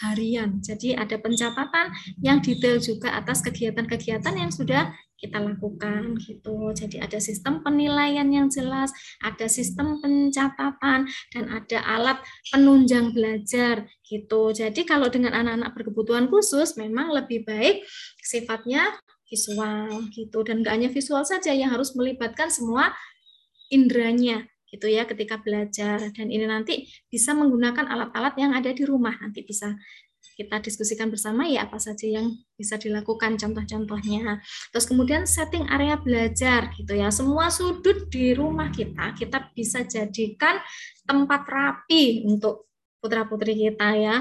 [0.00, 0.64] harian.
[0.64, 1.92] Jadi ada pencatatan
[2.24, 6.74] yang detail juga atas kegiatan-kegiatan yang sudah kita lakukan gitu.
[6.74, 8.90] Jadi ada sistem penilaian yang jelas,
[9.22, 12.18] ada sistem pencatatan dan ada alat
[12.50, 14.50] penunjang belajar gitu.
[14.50, 17.86] Jadi kalau dengan anak-anak berkebutuhan khusus memang lebih baik
[18.18, 18.90] sifatnya
[19.30, 22.92] visual gitu dan enggak hanya visual saja yang harus melibatkan semua
[23.72, 29.16] indranya gitu ya ketika belajar dan ini nanti bisa menggunakan alat-alat yang ada di rumah
[29.20, 29.72] nanti bisa
[30.42, 34.42] kita diskusikan bersama ya apa saja yang bisa dilakukan contoh-contohnya.
[34.74, 37.14] Terus kemudian setting area belajar gitu ya.
[37.14, 40.58] Semua sudut di rumah kita kita bisa jadikan
[41.06, 44.16] tempat rapi untuk putra-putri kita ya.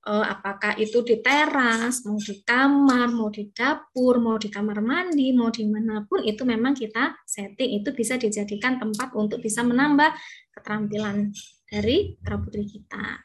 [0.00, 5.28] Eh, apakah itu di teras, mau di kamar, mau di dapur, mau di kamar mandi,
[5.36, 10.08] mau di mana pun itu memang kita setting itu bisa dijadikan tempat untuk bisa menambah
[10.56, 11.28] keterampilan
[11.68, 13.20] dari putra putri kita.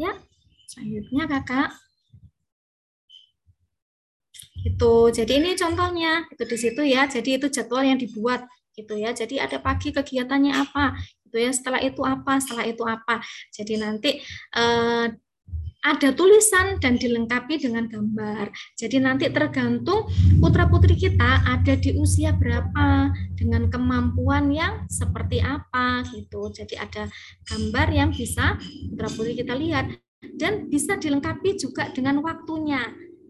[0.00, 0.16] Ya,
[0.76, 1.70] selanjutnya kakak.
[4.60, 7.08] Itu, jadi ini contohnya itu di situ ya.
[7.08, 8.44] Jadi itu jadwal yang dibuat
[8.76, 9.16] gitu ya.
[9.16, 11.48] Jadi ada pagi kegiatannya apa, gitu ya.
[11.48, 13.24] Setelah itu apa, setelah itu apa.
[13.56, 14.20] Jadi nanti
[14.52, 15.06] eh,
[15.86, 18.50] ada tulisan dan dilengkapi dengan gambar.
[18.74, 20.10] Jadi nanti tergantung
[20.42, 26.50] putra-putri kita ada di usia berapa, dengan kemampuan yang seperti apa gitu.
[26.50, 27.06] Jadi ada
[27.46, 28.58] gambar yang bisa
[28.90, 29.94] putra-putri kita lihat
[30.34, 32.82] dan bisa dilengkapi juga dengan waktunya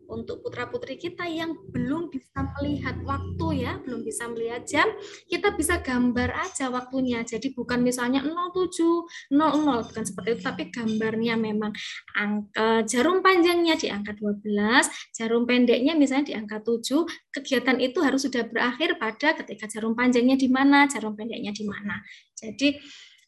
[0.07, 4.87] untuk putra-putri kita yang belum bisa melihat waktu ya, belum bisa melihat jam,
[5.27, 7.27] kita bisa gambar aja waktunya.
[7.27, 11.75] Jadi bukan misalnya 07, 00, bukan seperti itu, tapi gambarnya memang
[12.15, 17.03] angka jarum panjangnya di angka 12, jarum pendeknya misalnya di angka 7,
[17.35, 21.99] kegiatan itu harus sudah berakhir pada ketika jarum panjangnya di mana, jarum pendeknya di mana.
[22.37, 22.79] Jadi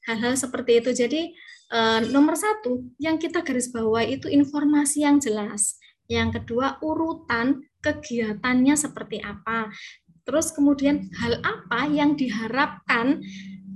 [0.08, 0.90] hal-hal seperti itu.
[0.96, 1.22] Jadi
[1.70, 5.76] eh, nomor satu yang kita garis bawahi itu informasi yang jelas
[6.08, 9.68] yang kedua, urutan kegiatannya seperti apa.
[10.24, 13.20] Terus kemudian hal apa yang diharapkan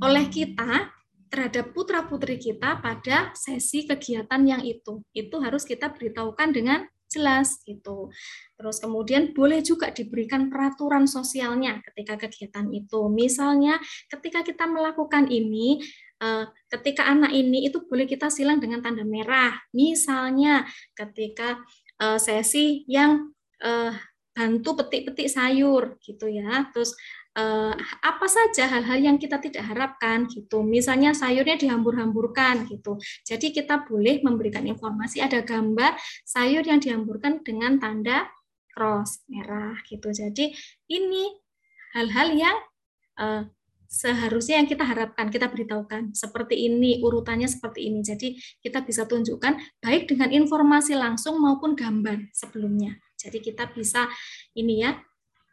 [0.01, 0.89] oleh kita
[1.29, 5.05] terhadap putra-putri kita pada sesi kegiatan yang itu.
[5.13, 8.09] Itu harus kita beritahukan dengan jelas gitu.
[8.57, 13.13] Terus kemudian boleh juga diberikan peraturan sosialnya ketika kegiatan itu.
[13.13, 13.77] Misalnya
[14.09, 15.85] ketika kita melakukan ini
[16.71, 19.59] ketika anak ini itu boleh kita silang dengan tanda merah.
[19.75, 20.63] Misalnya
[20.95, 21.59] ketika
[21.99, 23.91] uh, sesi yang uh,
[24.33, 26.71] bantu petik-petik sayur gitu ya.
[26.73, 26.95] Terus
[28.05, 30.61] apa saja hal-hal yang kita tidak harapkan gitu.
[30.61, 33.01] Misalnya sayurnya dihambur-hamburkan gitu.
[33.25, 35.97] Jadi kita boleh memberikan informasi ada gambar
[36.29, 38.29] sayur yang dihamburkan dengan tanda
[38.69, 40.13] cross merah gitu.
[40.13, 40.53] Jadi
[40.93, 41.33] ini
[41.97, 42.57] hal-hal yang
[43.93, 48.01] seharusnya yang kita harapkan, kita beritahukan seperti ini, urutannya seperti ini.
[48.01, 52.97] Jadi kita bisa tunjukkan baik dengan informasi langsung maupun gambar sebelumnya.
[53.21, 54.09] Jadi kita bisa
[54.57, 54.97] ini ya,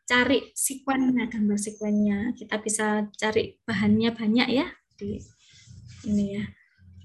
[0.07, 2.31] cari sekuennya, gambar sekuennya.
[2.31, 5.19] Kita bisa cari bahannya banyak ya di
[6.07, 6.43] ini ya.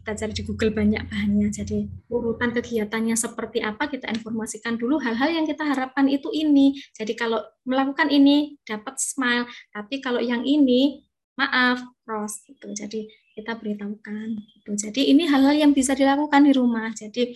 [0.04, 1.50] Kita cari di Google banyak bahannya.
[1.50, 1.82] Jadi
[2.14, 6.78] urutan kegiatannya seperti apa kita informasikan dulu hal-hal yang kita harapkan itu ini.
[6.94, 11.02] Jadi kalau melakukan ini dapat smile, tapi kalau yang ini
[11.38, 11.82] maaf.
[12.04, 12.68] Cross gitu.
[12.76, 14.70] Jadi kita beritahukan gitu.
[14.76, 16.92] Jadi ini hal-hal yang bisa dilakukan di rumah.
[16.92, 17.32] Jadi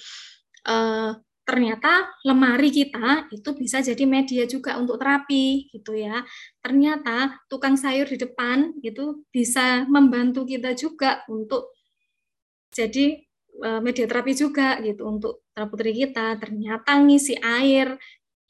[0.69, 1.11] eh,
[1.49, 6.21] ternyata lemari kita itu bisa jadi media juga untuk terapi gitu ya.
[6.61, 11.73] Ternyata tukang sayur di depan itu bisa membantu kita juga untuk
[12.69, 13.25] jadi
[13.65, 16.37] eh, media terapi juga gitu untuk putri kita.
[16.37, 17.97] Ternyata ngisi air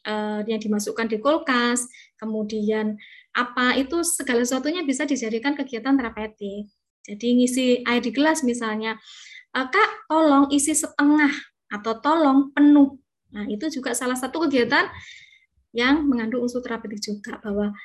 [0.09, 1.85] eh, yang dimasukkan di kulkas
[2.17, 2.97] kemudian
[3.37, 6.67] apa itu segala sesuatunya bisa dijadikan kegiatan terapeutik.
[7.07, 8.99] Jadi ngisi air di gelas misalnya,
[9.55, 11.31] e, Kak tolong isi setengah
[11.71, 12.99] atau tolong penuh.
[13.33, 14.91] Nah itu juga salah satu kegiatan
[15.77, 17.77] yang mengandung unsur terapeutik juga bahwa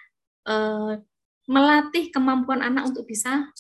[0.48, 0.94] eh,
[1.52, 3.52] melatih kemampuan anak untuk bisa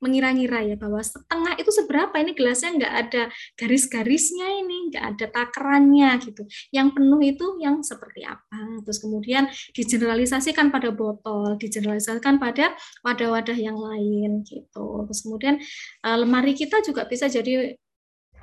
[0.00, 2.12] mengira-ngira ya bahwa setengah itu seberapa?
[2.16, 3.22] Ini gelasnya nggak ada
[3.54, 6.42] garis-garisnya ini nggak ada takarannya gitu.
[6.72, 8.80] Yang penuh itu yang seperti apa?
[8.82, 9.44] Terus kemudian
[9.76, 15.04] digeneralisasikan pada botol digeneralisasikan pada wadah-wadah yang lain gitu.
[15.06, 15.54] Terus kemudian
[16.02, 17.76] uh, lemari kita juga bisa jadi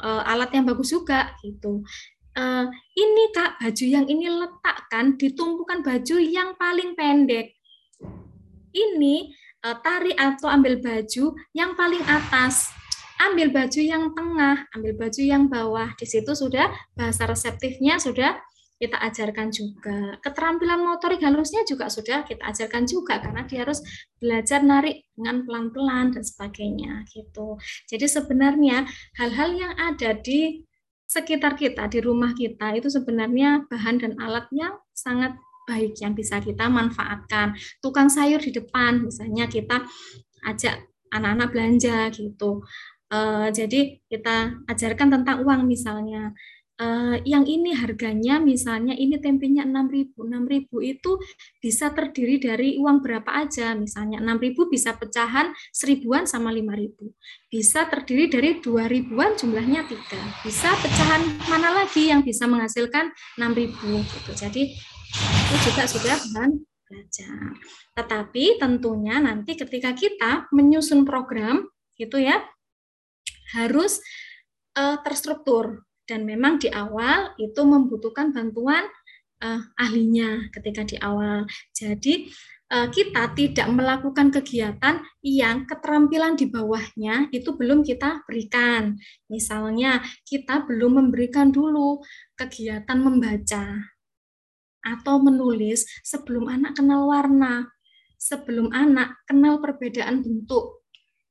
[0.01, 1.81] uh, alat yang bagus juga gitu.
[2.37, 7.57] Uh, ini kak baju yang ini letakkan ditumpukan baju yang paling pendek.
[8.77, 12.71] Ini tarik atau ambil baju yang paling atas,
[13.19, 15.91] ambil baju yang tengah, ambil baju yang bawah.
[15.97, 18.37] Di situ sudah bahasa reseptifnya sudah
[18.77, 20.21] kita ajarkan juga.
[20.21, 23.81] Keterampilan motorik halusnya juga sudah kita ajarkan juga karena dia harus
[24.21, 27.57] belajar narik dengan pelan-pelan dan sebagainya gitu.
[27.89, 28.85] Jadi sebenarnya
[29.17, 30.61] hal-hal yang ada di
[31.09, 35.33] sekitar kita, di rumah kita itu sebenarnya bahan dan alatnya sangat
[35.67, 37.53] baik yang bisa kita manfaatkan.
[37.83, 39.83] Tukang sayur di depan, misalnya kita
[40.47, 42.63] ajak anak-anak belanja gitu.
[43.07, 46.31] Uh, jadi kita ajarkan tentang uang misalnya.
[46.77, 50.13] Uh, yang ini harganya misalnya ini tempenya 6.000.
[50.13, 51.11] 6.000 itu
[51.57, 53.73] bisa terdiri dari uang berapa aja.
[53.73, 57.01] Misalnya 6.000 bisa pecahan seribuan sama 5.000.
[57.49, 60.21] Bisa terdiri dari 2.000-an jumlahnya tiga.
[60.45, 63.09] Bisa pecahan mana lagi yang bisa menghasilkan
[63.41, 64.31] 6.000 gitu.
[64.37, 64.63] Jadi
[65.17, 67.57] itu juga sudah bahan belajar.
[67.97, 72.37] Tetapi tentunya nanti ketika kita menyusun program gitu ya
[73.57, 73.97] harus
[74.77, 78.87] uh, terstruktur dan memang di awal itu membutuhkan bantuan
[79.43, 81.45] uh, ahlinya ketika di awal.
[81.75, 82.31] Jadi
[82.71, 88.95] uh, kita tidak melakukan kegiatan yang keterampilan di bawahnya itu belum kita berikan.
[89.27, 92.01] Misalnya kita belum memberikan dulu
[92.39, 93.93] kegiatan membaca
[94.87, 97.67] atau menulis sebelum anak kenal warna,
[98.15, 100.86] sebelum anak kenal perbedaan bentuk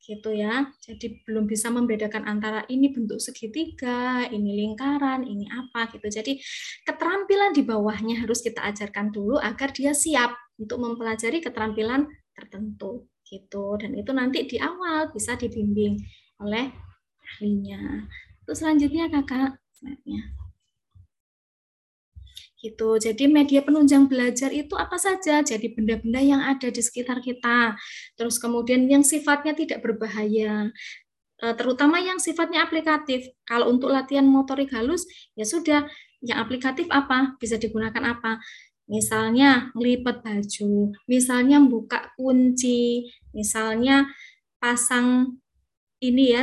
[0.06, 0.70] gitu ya.
[0.78, 6.06] Jadi belum bisa membedakan antara ini bentuk segitiga, ini lingkaran, ini apa gitu.
[6.06, 6.38] Jadi
[6.86, 12.06] keterampilan di bawahnya harus kita ajarkan dulu agar dia siap untuk mempelajari keterampilan
[12.38, 13.74] tertentu gitu.
[13.82, 15.98] Dan itu nanti di awal bisa dibimbing
[16.38, 16.70] oleh
[17.36, 18.06] ahlinya.
[18.46, 20.45] Terus selanjutnya kakak, slide-nya
[22.60, 22.96] gitu.
[22.96, 25.44] Jadi media penunjang belajar itu apa saja?
[25.44, 27.76] Jadi benda-benda yang ada di sekitar kita.
[28.16, 30.72] Terus kemudian yang sifatnya tidak berbahaya,
[31.42, 33.28] eh, terutama yang sifatnya aplikatif.
[33.44, 35.04] Kalau untuk latihan motorik halus,
[35.36, 35.84] ya sudah.
[36.24, 37.36] Yang aplikatif apa?
[37.36, 38.40] Bisa digunakan apa?
[38.88, 44.06] Misalnya ngelipet baju, misalnya buka kunci, misalnya
[44.62, 45.36] pasang
[46.00, 46.42] ini ya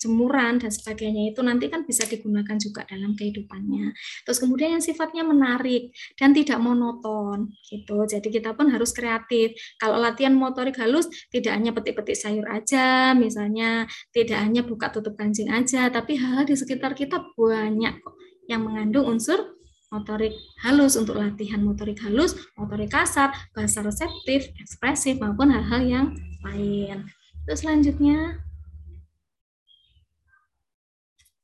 [0.00, 3.92] jemuran dan sebagainya itu nanti kan bisa digunakan juga dalam kehidupannya.
[4.24, 8.08] Terus kemudian yang sifatnya menarik dan tidak monoton gitu.
[8.08, 9.52] Jadi kita pun harus kreatif.
[9.76, 13.84] Kalau latihan motorik halus tidak hanya petik-petik sayur aja, misalnya
[14.16, 18.16] tidak hanya buka tutup kancing aja, tapi hal-hal di sekitar kita banyak kok
[18.48, 20.32] yang mengandung unsur motorik
[20.62, 26.06] halus untuk latihan motorik halus, motorik kasar, bahasa reseptif, ekspresif maupun hal-hal yang
[26.46, 27.10] lain.
[27.44, 28.38] Terus selanjutnya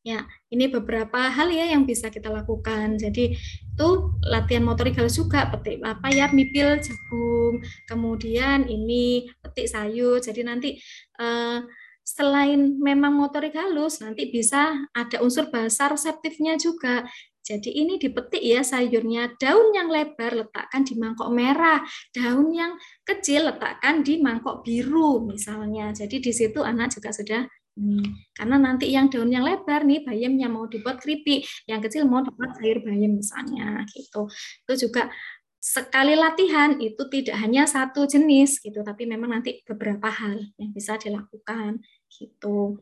[0.06, 0.22] Ya,
[0.54, 2.94] ini beberapa hal ya yang bisa kita lakukan.
[2.94, 3.34] Jadi
[3.74, 3.88] itu
[4.22, 7.58] latihan motorik halus juga, petik apa ya, mipil jagung,
[7.90, 10.22] kemudian ini petik sayur.
[10.22, 10.78] Jadi nanti
[11.18, 11.58] eh,
[12.06, 17.02] selain memang motorik halus, nanti bisa ada unsur bahasa reseptifnya juga.
[17.42, 21.82] Jadi ini dipetik ya sayurnya, daun yang lebar letakkan di mangkok merah,
[22.14, 25.90] daun yang kecil letakkan di mangkok biru misalnya.
[25.90, 27.42] Jadi di situ anak juga sudah
[27.76, 28.00] Hmm.
[28.32, 32.56] Karena nanti yang daun yang lebar nih bayamnya mau dibuat keripik, yang kecil mau dibuat
[32.56, 34.32] sayur bayam misalnya gitu.
[34.64, 35.12] Itu juga
[35.60, 40.96] sekali latihan itu tidak hanya satu jenis gitu, tapi memang nanti beberapa hal yang bisa
[40.96, 42.80] dilakukan gitu.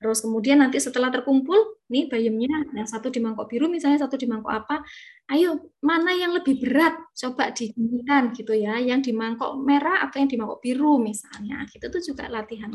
[0.00, 1.58] Terus kemudian nanti setelah terkumpul,
[1.92, 4.80] nih bayamnya yang satu di mangkok biru misalnya satu di mangkok apa,
[5.34, 10.30] ayo mana yang lebih berat coba dibandingkan gitu ya, yang di mangkok merah atau yang
[10.30, 12.72] di mangkok biru misalnya, gitu itu juga latihan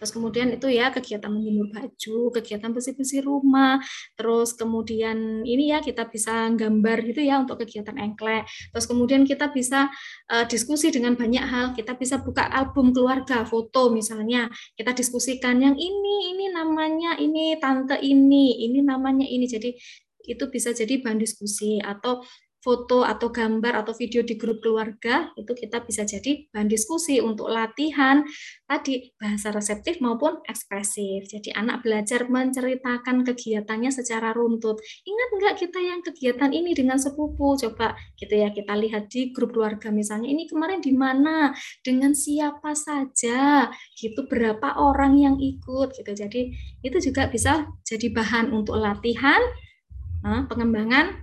[0.00, 3.80] Terus kemudian itu ya kegiatan menjemur baju, kegiatan bersih-bersih rumah,
[4.16, 8.48] terus kemudian ini ya kita bisa gambar gitu ya untuk kegiatan engklek.
[8.72, 9.92] Terus kemudian kita bisa
[10.32, 15.76] uh, diskusi dengan banyak hal, kita bisa buka album keluarga, foto misalnya, kita diskusikan yang
[15.76, 19.44] ini, ini namanya ini tante ini, ini namanya ini.
[19.44, 19.76] Jadi
[20.24, 22.24] itu bisa jadi bahan diskusi atau
[22.64, 27.52] foto atau gambar atau video di grup keluarga itu kita bisa jadi bahan diskusi untuk
[27.52, 28.24] latihan
[28.64, 31.28] tadi bahasa reseptif maupun ekspresif.
[31.28, 34.80] Jadi anak belajar menceritakan kegiatannya secara runtut.
[35.04, 37.52] Ingat nggak kita yang kegiatan ini dengan sepupu?
[37.60, 41.52] Coba gitu ya kita lihat di grup keluarga misalnya ini kemarin di mana
[41.84, 43.68] dengan siapa saja
[44.00, 46.12] gitu berapa orang yang ikut gitu.
[46.16, 49.44] Jadi itu juga bisa jadi bahan untuk latihan
[50.24, 51.20] pengembangan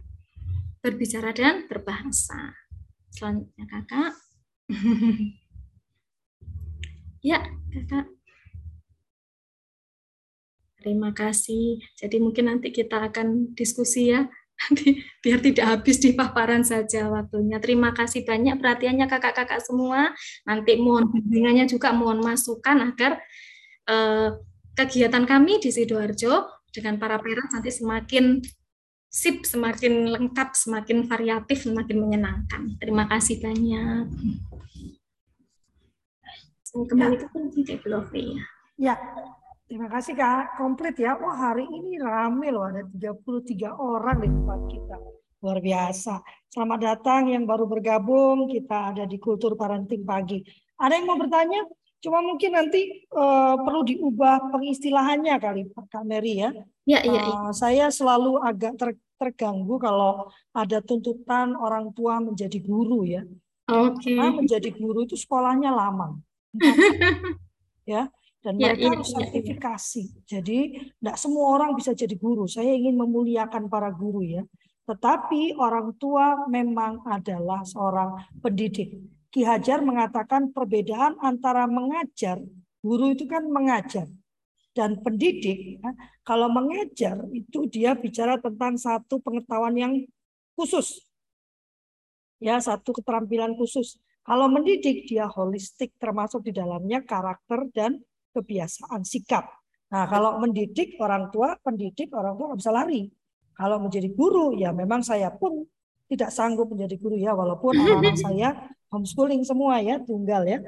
[0.82, 2.58] berbicara dan berbahasa.
[3.14, 4.12] Selanjutnya kakak.
[7.30, 8.06] ya, kakak.
[10.82, 11.78] Terima kasih.
[11.94, 14.26] Jadi mungkin nanti kita akan diskusi ya.
[14.62, 17.62] Nanti biar tidak habis di paparan saja waktunya.
[17.62, 20.10] Terima kasih banyak perhatiannya kakak-kakak semua.
[20.50, 23.22] Nanti mohon bimbingannya juga mohon masukan agar
[23.86, 24.30] eh,
[24.74, 28.42] kegiatan kami di Sidoarjo dengan para parents nanti semakin
[29.12, 32.80] sip semakin lengkap, semakin variatif, semakin menyenangkan.
[32.80, 34.07] Terima kasih banyak.
[36.72, 37.28] Kembali ke
[37.68, 38.43] Cik Lovely ya.
[38.80, 38.95] Ya,
[39.68, 40.55] terima kasih Kak.
[40.55, 41.20] Komplit ya.
[41.20, 44.95] Wah hari ini rame loh, ada 33 orang di tempat kita.
[45.43, 46.24] Luar biasa.
[46.47, 48.47] Selamat datang yang baru bergabung.
[48.47, 50.39] Kita ada di Kultur Parenting Pagi.
[50.80, 51.68] Ada yang mau bertanya?
[52.02, 56.49] Cuma mungkin nanti uh, perlu diubah pengistilahannya kali Kak Mary ya.
[56.89, 57.22] Ya, iya, iya.
[57.30, 63.22] Uh, saya selalu agak ter, terganggu kalau ada tuntutan orang tua menjadi guru ya.
[63.70, 64.02] Oke.
[64.02, 64.18] Okay.
[64.18, 66.18] Karena menjadi guru itu sekolahnya lama.
[67.93, 68.10] ya,
[68.41, 70.04] dan ya, mereka ya, harus sertifikasi.
[70.04, 70.22] Ya, ya.
[70.26, 70.60] Jadi
[70.97, 72.49] tidak semua orang bisa jadi guru.
[72.49, 74.41] Saya ingin memuliakan para guru ya.
[74.89, 78.97] Tetapi orang tua memang adalah seorang pendidik.
[79.32, 82.44] Ki Hajar mengatakan perbedaan antara mengajar,
[82.84, 84.12] guru itu kan mengajar,
[84.76, 85.80] dan pendidik.
[85.80, 85.92] Ya,
[86.28, 89.94] kalau mengajar itu dia bicara tentang satu pengetahuan yang
[90.60, 91.08] khusus,
[92.44, 93.96] ya satu keterampilan khusus.
[94.22, 98.04] Kalau mendidik dia holistik termasuk di dalamnya karakter dan
[98.36, 99.48] kebiasaan sikap.
[99.92, 103.02] Nah kalau mendidik orang tua, pendidik orang tua nggak bisa lari.
[103.56, 105.66] Kalau menjadi guru ya memang saya pun
[106.12, 108.50] tidak sanggup menjadi guru ya walaupun anak-anak saya
[108.92, 110.60] homeschooling semua ya, tunggal ya.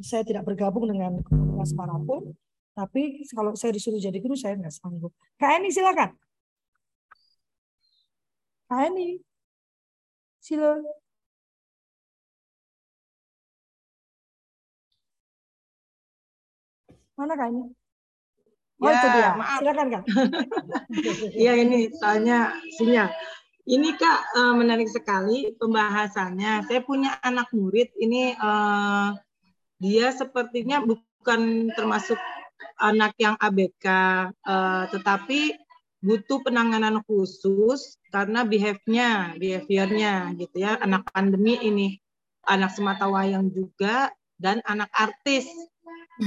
[0.00, 2.32] Saya tidak bergabung dengan komunitas mana pun,
[2.76, 5.12] tapi kalau saya disuruh jadi guru saya nggak sanggup.
[5.36, 6.16] Kak Eni silakan.
[8.68, 9.20] Kak Eni,
[10.40, 10.84] silakan.
[17.18, 17.62] Mana Kak Eni?
[18.80, 19.30] Oh ya, itu dia.
[19.36, 19.58] Maaf.
[19.60, 20.02] Silakan Kak.
[21.36, 23.08] Iya ini soalnya sinyal.
[23.68, 26.64] Ini Kak eh, menarik sekali pembahasannya.
[26.64, 29.12] Saya punya anak murid ini uh,
[29.76, 32.16] dia sepertinya bukan termasuk
[32.80, 33.86] anak yang ABK,
[34.32, 35.56] uh, tetapi
[36.00, 40.80] butuh penanganan khusus karena behaviornya, behaviornya gitu ya.
[40.80, 42.00] Anak pandemi ini,
[42.48, 44.08] anak semata wayang juga
[44.40, 45.44] dan anak artis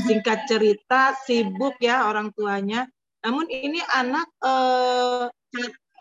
[0.05, 2.85] singkat cerita sibuk ya orang tuanya.
[3.25, 5.25] Namun ini anak eh,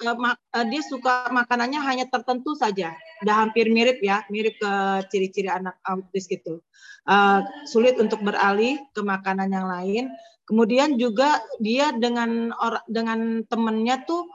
[0.02, 2.92] eh, dia suka makanannya hanya tertentu saja.
[3.22, 4.72] Udah hampir mirip ya, mirip ke
[5.08, 6.60] ciri-ciri anak autis gitu.
[7.02, 10.04] Eh, sulit untuk beralih ke makanan yang lain.
[10.46, 14.26] Kemudian juga dia dengan orang dengan temennya tuh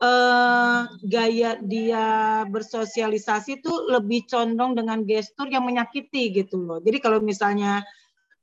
[0.00, 2.06] eh, gaya dia
[2.48, 6.78] bersosialisasi tuh lebih condong dengan gestur yang menyakiti gitu loh.
[6.80, 7.84] Jadi kalau misalnya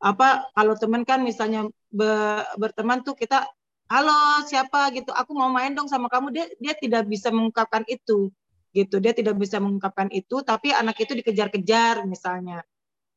[0.02, 2.10] apa kalau teman kan misalnya be,
[2.58, 3.46] berteman tuh kita
[3.92, 8.32] halo siapa gitu aku mau main dong sama kamu dia dia tidak bisa mengungkapkan itu
[8.72, 12.64] gitu dia tidak bisa mengungkapkan itu tapi anak itu dikejar-kejar misalnya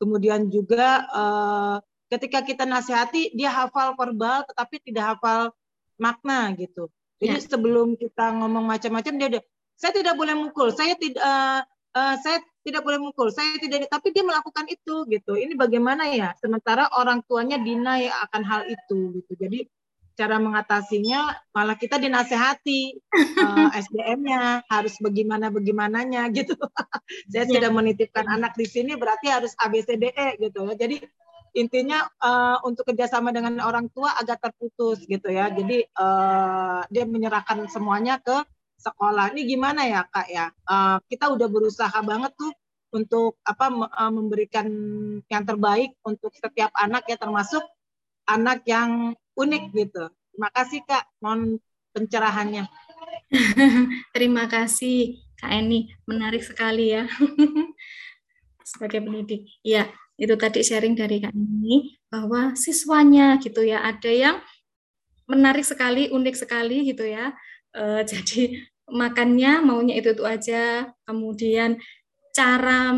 [0.02, 1.76] kemudian juga eh,
[2.10, 5.54] ketika kita nasihati dia hafal verbal tetapi tidak hafal
[5.94, 6.90] makna gitu
[7.22, 7.46] jadi ya.
[7.46, 9.42] sebelum kita ngomong macam-macam dia udah
[9.78, 11.62] saya tidak boleh mukul saya tidak uh,
[11.94, 15.36] uh, saya tidak boleh mukul, saya tidak, tapi dia melakukan itu gitu.
[15.36, 16.32] Ini bagaimana ya?
[16.40, 19.36] Sementara orang tuanya deny akan hal itu gitu.
[19.36, 19.68] Jadi
[20.14, 23.02] cara mengatasinya malah kita dinasehati
[23.42, 26.54] uh, eh, SDM-nya harus bagaimana bagaimananya gitu.
[27.28, 27.74] saya sudah iya.
[27.74, 30.74] menitipkan anak di sini berarti harus ABCDE gitu ya.
[30.78, 30.96] Jadi
[31.54, 35.50] intinya uh, untuk kerjasama dengan orang tua agak terputus gitu ya.
[35.50, 38.42] Jadi uh, dia menyerahkan semuanya ke
[38.78, 39.34] sekolah.
[39.34, 40.50] Ini gimana ya kak ya?
[40.66, 42.54] Uh, kita udah berusaha banget tuh
[42.94, 43.66] untuk apa
[44.14, 44.70] memberikan
[45.26, 47.66] yang terbaik untuk setiap anak ya termasuk
[48.30, 50.04] anak yang unik gitu.
[50.34, 51.62] Terima kasih kak, mohon
[51.94, 52.66] pencerahannya.
[54.14, 57.06] Terima kasih kak Eni, menarik sekali ya
[58.70, 59.46] sebagai pendidik.
[59.62, 64.36] Ya, itu tadi sharing dari kak Eni bahwa siswanya gitu ya ada yang
[65.30, 67.34] menarik sekali, unik sekali gitu ya.
[67.74, 68.58] Uh, jadi
[68.90, 71.80] makannya maunya itu itu aja kemudian
[72.36, 72.92] cara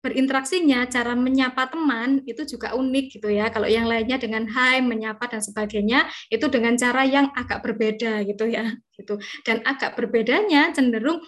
[0.00, 3.52] berinteraksinya cara menyapa teman itu juga unik gitu ya.
[3.52, 8.48] Kalau yang lainnya dengan hai menyapa dan sebagainya itu dengan cara yang agak berbeda gitu
[8.48, 9.20] ya gitu.
[9.44, 11.20] Dan agak berbedanya cenderung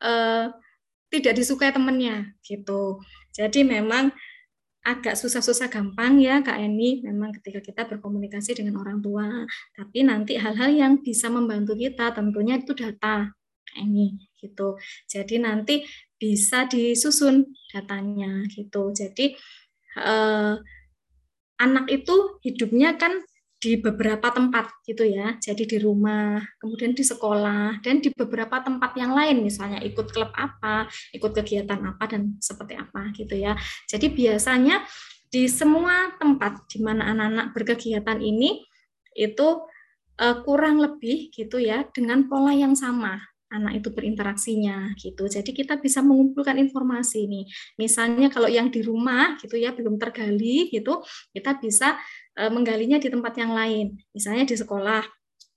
[0.00, 0.48] eh,
[1.12, 2.98] tidak disukai temannya gitu.
[3.30, 4.10] Jadi memang
[4.84, 9.48] agak susah-susah gampang ya Kak Eni memang ketika kita berkomunikasi dengan orang tua.
[9.76, 13.32] Tapi nanti hal-hal yang bisa membantu kita tentunya itu data
[13.64, 14.76] Kak Eni gitu.
[15.08, 15.80] Jadi nanti
[16.18, 19.34] bisa disusun datanya gitu jadi
[19.98, 20.54] eh,
[21.58, 23.22] anak itu hidupnya kan
[23.64, 25.40] di beberapa tempat gitu ya.
[25.40, 30.28] Jadi di rumah, kemudian di sekolah dan di beberapa tempat yang lain misalnya ikut klub
[30.36, 30.84] apa,
[31.16, 33.56] ikut kegiatan apa dan seperti apa gitu ya.
[33.88, 34.84] Jadi biasanya
[35.32, 38.68] di semua tempat di mana anak-anak berkegiatan ini
[39.16, 39.64] itu
[40.20, 43.18] uh, kurang lebih gitu ya dengan pola yang sama
[43.54, 45.30] anak itu berinteraksinya gitu.
[45.30, 47.44] Jadi kita bisa mengumpulkan informasi nih.
[47.78, 51.00] Misalnya kalau yang di rumah gitu ya belum tergali gitu,
[51.30, 51.94] kita bisa
[52.34, 53.94] e, menggalinya di tempat yang lain.
[54.10, 55.02] Misalnya di sekolah.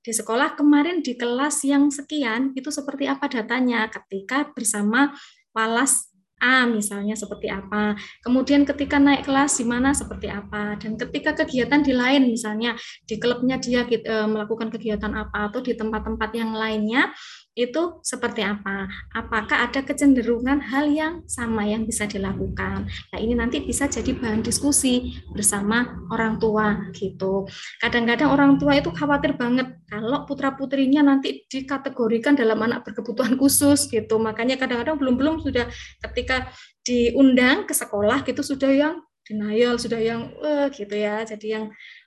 [0.07, 5.11] Di sekolah kemarin di kelas yang sekian itu seperti apa datanya ketika bersama
[5.51, 11.33] Walas A misalnya seperti apa, kemudian ketika naik kelas di mana seperti apa, dan ketika
[11.33, 12.77] kegiatan di lain misalnya
[13.09, 17.09] di klubnya dia e, melakukan kegiatan apa atau di tempat-tempat yang lainnya
[17.57, 18.85] itu seperti apa?
[19.17, 22.85] Apakah ada kecenderungan hal yang sama yang bisa dilakukan?
[22.85, 27.49] Nah, ini nanti bisa jadi bahan diskusi bersama orang tua gitu.
[27.81, 34.21] Kadang-kadang orang tua itu khawatir banget kalau putra-putrinya nanti dikategorikan dalam anak berkebutuhan khusus gitu.
[34.21, 35.65] Makanya kadang-kadang belum-belum sudah
[36.05, 36.53] ketika
[36.85, 40.29] diundang ke sekolah gitu sudah yang denial, sudah yang
[40.71, 41.25] gitu ya.
[41.25, 41.65] Jadi yang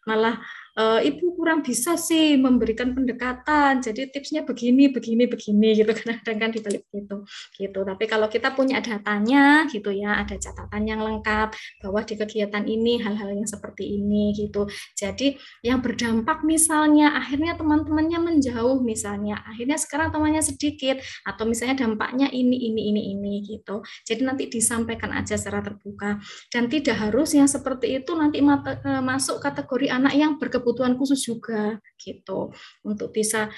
[0.08, 0.40] malah
[0.74, 6.50] e, ibu kurang bisa sih memberikan pendekatan jadi tipsnya begini begini begini gitu kadang-kadang kan
[6.50, 7.16] dibalik gitu
[7.56, 7.80] gitu.
[7.84, 11.54] Tapi kalau kita punya datanya gitu ya ada catatan yang lengkap
[11.84, 14.66] bahwa di kegiatan ini hal-hal yang seperti ini gitu.
[14.96, 22.28] Jadi yang berdampak misalnya akhirnya teman-temannya menjauh misalnya akhirnya sekarang temannya sedikit atau misalnya dampaknya
[22.32, 23.84] ini ini ini ini gitu.
[24.08, 26.18] Jadi nanti disampaikan aja secara terbuka.
[26.50, 30.59] Dan tidak harus yang seperti itu nanti eh, masuk kategori anak yang berkebutuhan
[30.96, 32.52] khusus juga gitu.
[32.84, 33.48] Untuk bisa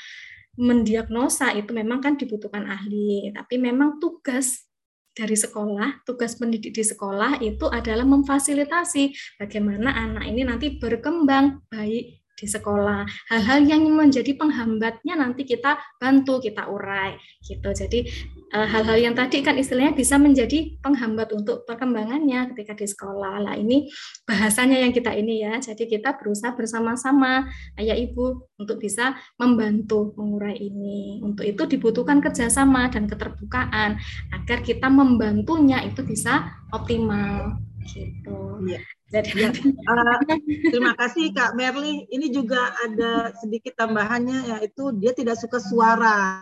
[0.57, 3.33] mendiagnosa itu memang kan dibutuhkan ahli.
[3.33, 4.69] Tapi memang tugas
[5.13, 12.22] dari sekolah, tugas pendidik di sekolah itu adalah memfasilitasi bagaimana anak ini nanti berkembang baik
[12.43, 13.07] di sekolah.
[13.31, 17.15] Hal-hal yang menjadi penghambatnya nanti kita bantu, kita urai
[17.47, 17.71] gitu.
[17.71, 18.11] Jadi
[18.51, 23.47] eh, hal-hal yang tadi kan istilahnya bisa menjadi penghambat untuk perkembangannya ketika di sekolah.
[23.47, 23.87] Lah ini
[24.27, 25.63] bahasanya yang kita ini ya.
[25.63, 27.47] Jadi kita berusaha bersama-sama
[27.79, 31.23] ayah ibu untuk bisa membantu mengurai ini.
[31.23, 34.03] Untuk itu dibutuhkan kerjasama dan keterbukaan
[34.35, 38.63] agar kita membantunya itu bisa optimal gitu.
[38.67, 38.83] Ya.
[39.13, 40.19] Ya, uh,
[40.73, 42.09] terima kasih Kak Merli.
[42.09, 46.41] Ini juga ada sedikit tambahannya yaitu dia tidak suka suara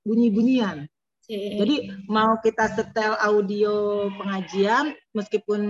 [0.00, 0.88] bunyi-bunyian.
[1.30, 5.60] Jadi mau kita setel audio pengajian meskipun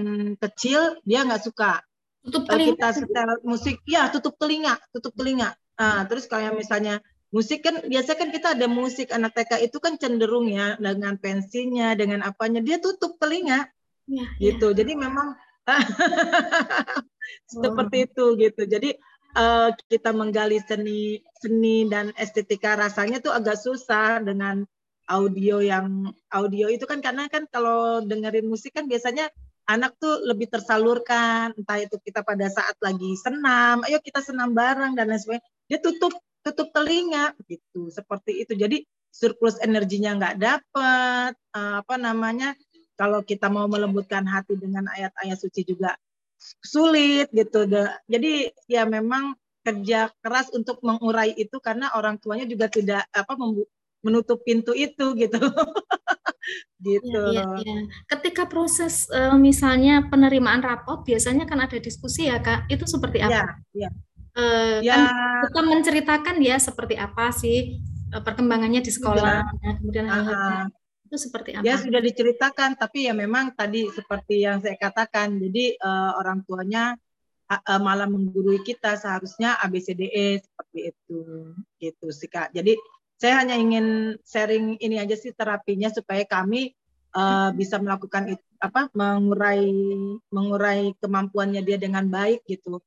[0.41, 1.85] kecil dia nggak suka.
[2.25, 2.79] Tutup telinga.
[2.79, 5.53] Kita setel musik, ya tutup telinga, tutup telinga.
[5.77, 10.01] Nah, terus kayak misalnya musik kan biasa kan kita ada musik anak TK itu kan
[10.01, 13.69] cenderung ya dengan pensinya, dengan apanya dia tutup telinga.
[14.09, 14.73] Ya, gitu.
[14.73, 14.81] Ya.
[14.81, 15.37] Jadi memang
[17.53, 18.07] seperti oh.
[18.07, 18.63] itu gitu.
[18.67, 18.91] Jadi
[19.37, 24.67] uh, kita menggali seni seni dan estetika rasanya tuh agak susah dengan
[25.11, 29.27] audio yang audio itu kan karena kan kalau dengerin musik kan biasanya
[29.67, 34.95] anak tuh lebih tersalurkan entah itu kita pada saat lagi senam ayo kita senam bareng
[34.95, 36.15] dan lain sebagainya dia tutup
[36.47, 42.55] tutup telinga gitu seperti itu jadi surplus energinya nggak dapet uh, apa namanya
[43.01, 45.97] kalau kita mau melembutkan hati dengan ayat-ayat suci juga
[46.61, 47.65] sulit gitu.
[48.05, 49.33] Jadi ya memang
[49.65, 53.33] kerja keras untuk mengurai itu karena orang tuanya juga tidak apa
[54.05, 55.41] menutup pintu itu gitu.
[56.85, 57.23] gitu.
[57.33, 57.77] Ya, ya, ya.
[58.05, 62.69] Ketika proses uh, misalnya penerimaan rapot biasanya kan ada diskusi ya Kak.
[62.69, 63.65] Itu seperti apa?
[63.73, 63.91] Ya, ya.
[64.37, 65.09] Uh, ya.
[65.09, 67.81] Kan kita menceritakan ya seperti apa sih
[68.13, 69.73] uh, perkembangannya di sekolah, ya.
[69.81, 70.69] kemudian hal-hal
[71.11, 71.67] itu seperti apa?
[71.67, 76.95] Ya sudah diceritakan, tapi ya memang tadi seperti yang saya katakan, jadi uh, orang tuanya
[77.51, 81.21] uh, malah menggurui kita seharusnya ABCDE seperti itu,
[81.83, 82.55] gitu sih kak.
[82.55, 82.79] Jadi
[83.19, 86.79] saya hanya ingin sharing ini aja sih terapinya supaya kami
[87.19, 89.67] uh, bisa melakukan itu apa mengurai
[90.31, 92.79] mengurai kemampuannya dia dengan baik gitu.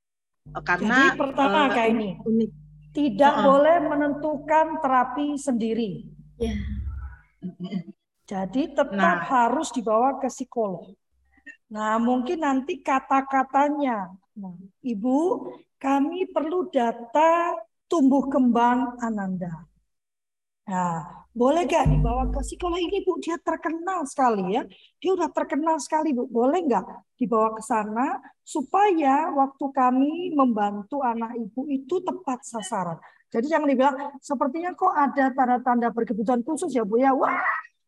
[0.48, 2.50] Uh, karena Jadi pertama uh, kayak ini unik.
[2.96, 3.46] tidak uh -uh.
[3.52, 6.08] boleh menentukan terapi sendiri.
[6.40, 6.56] Ya.
[8.24, 9.20] Jadi tetap nah.
[9.20, 10.96] harus dibawa ke psikolog.
[11.74, 14.14] Nah, mungkin nanti kata-katanya.
[14.40, 15.20] Nah, Ibu,
[15.76, 17.58] kami perlu data
[17.92, 19.68] tumbuh kembang Ananda.
[20.64, 23.20] Nah, boleh gak dibawa ke psikolog ini Bu?
[23.20, 24.64] Dia terkenal sekali ya.
[25.02, 26.24] Dia udah terkenal sekali Bu.
[26.30, 32.96] Boleh nggak dibawa ke sana supaya waktu kami membantu anak ibu itu tepat sasaran.
[33.28, 37.12] Jadi jangan dibilang sepertinya kok ada tanda-tanda berkebutuhan khusus ya Bu ya.
[37.12, 37.44] Wah,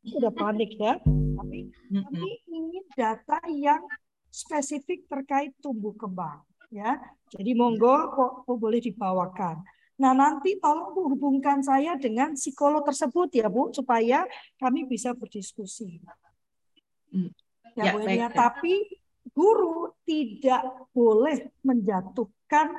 [0.08, 1.02] sudah panik ya.
[1.06, 3.82] Tapi kami ingin data yang
[4.30, 6.44] spesifik terkait tumbuh kembang
[6.74, 7.00] ya.
[7.32, 9.64] Jadi monggo kok, kok boleh dibawakan.
[9.96, 14.28] Nah nanti tolong Bu hubungkan saya dengan psikolog tersebut ya Bu supaya
[14.60, 16.04] kami bisa berdiskusi.
[17.16, 17.32] Hmm.
[17.80, 18.28] Ya, ya Bu ya.
[18.28, 18.84] Tapi
[19.32, 22.76] guru tidak boleh menjatuhkan,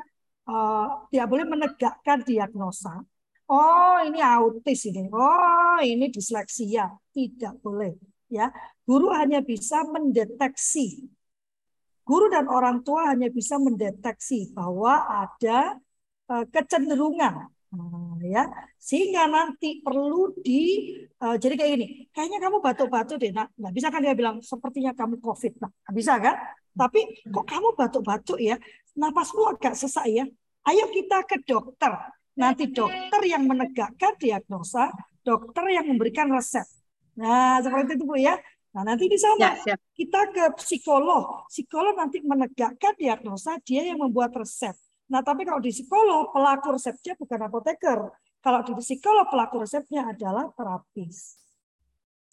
[0.49, 3.01] uh, tidak boleh menegakkan diagnosa
[3.51, 6.91] oh ini autis ini, oh ini disleksia.
[7.15, 7.95] Tidak boleh.
[8.27, 8.51] Ya,
[8.83, 11.07] guru hanya bisa mendeteksi.
[12.07, 15.79] Guru dan orang tua hanya bisa mendeteksi bahwa ada
[16.31, 17.51] uh, kecenderungan.
[17.75, 18.47] Nah, ya.
[18.79, 21.87] Sehingga nanti perlu di uh, jadi kayak gini.
[22.15, 25.59] Kayaknya kamu batuk-batuk deh nah nggak bisa kan dia bilang sepertinya kamu covid.
[25.59, 26.35] Nah bisa kan?
[26.77, 28.55] Tapi kok kamu batuk-batuk ya?
[28.95, 30.25] Napasmu agak sesak ya?
[30.67, 31.95] Ayo kita ke dokter
[32.37, 34.93] Nanti dokter yang menegakkan diagnosa,
[35.25, 36.69] dokter yang memberikan resep.
[37.17, 38.37] Nah, seperti itu Bu ya.
[38.77, 41.49] Nah, nanti di sana ya, kita ke psikolog.
[41.49, 44.77] Psikolog nanti menegakkan diagnosa, dia yang membuat resep.
[45.09, 47.99] Nah, tapi kalau di psikolog, pelaku resepnya bukan apoteker.
[48.45, 51.41] Kalau di psikolog, pelaku resepnya adalah terapis.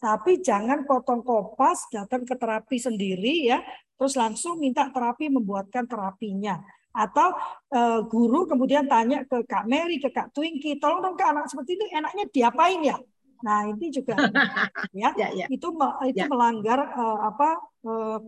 [0.03, 3.63] Tapi jangan potong kopas, datang ke terapi sendiri ya,
[3.95, 6.59] terus langsung minta terapi membuatkan terapinya.
[6.93, 7.33] Atau
[7.73, 11.75] uh, guru kemudian tanya ke Kak Mary, ke Kak Twinky, tolong dong ke anak seperti
[11.81, 12.97] itu enaknya diapain ya?
[13.43, 14.15] Nah, ini juga
[14.95, 15.45] ya, ya, ya.
[15.49, 15.67] itu
[16.07, 16.29] itu ya.
[16.29, 17.49] melanggar uh, apa
[17.83, 18.19] uh,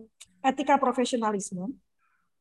[0.44, 1.72] etika profesionalisme.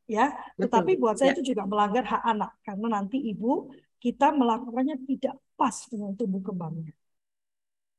[0.06, 0.70] Ya, Betul.
[0.70, 1.42] tetapi buat saya ya.
[1.42, 6.94] itu juga melanggar hak anak karena nanti ibu kita melakukannya tidak pas dengan tumbuh kembangnya.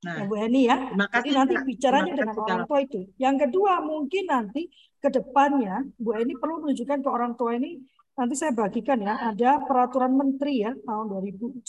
[0.07, 0.77] Nah, ya Bu Heni ya.
[0.95, 3.11] Jadi nanti bicaranya dengan orang tua itu.
[3.18, 4.70] Yang kedua mungkin nanti
[5.03, 7.83] ke depannya Bu Heni perlu menunjukkan ke orang tua ini
[8.17, 11.61] nanti saya bagikan ya ada peraturan menteri ya tahun 2019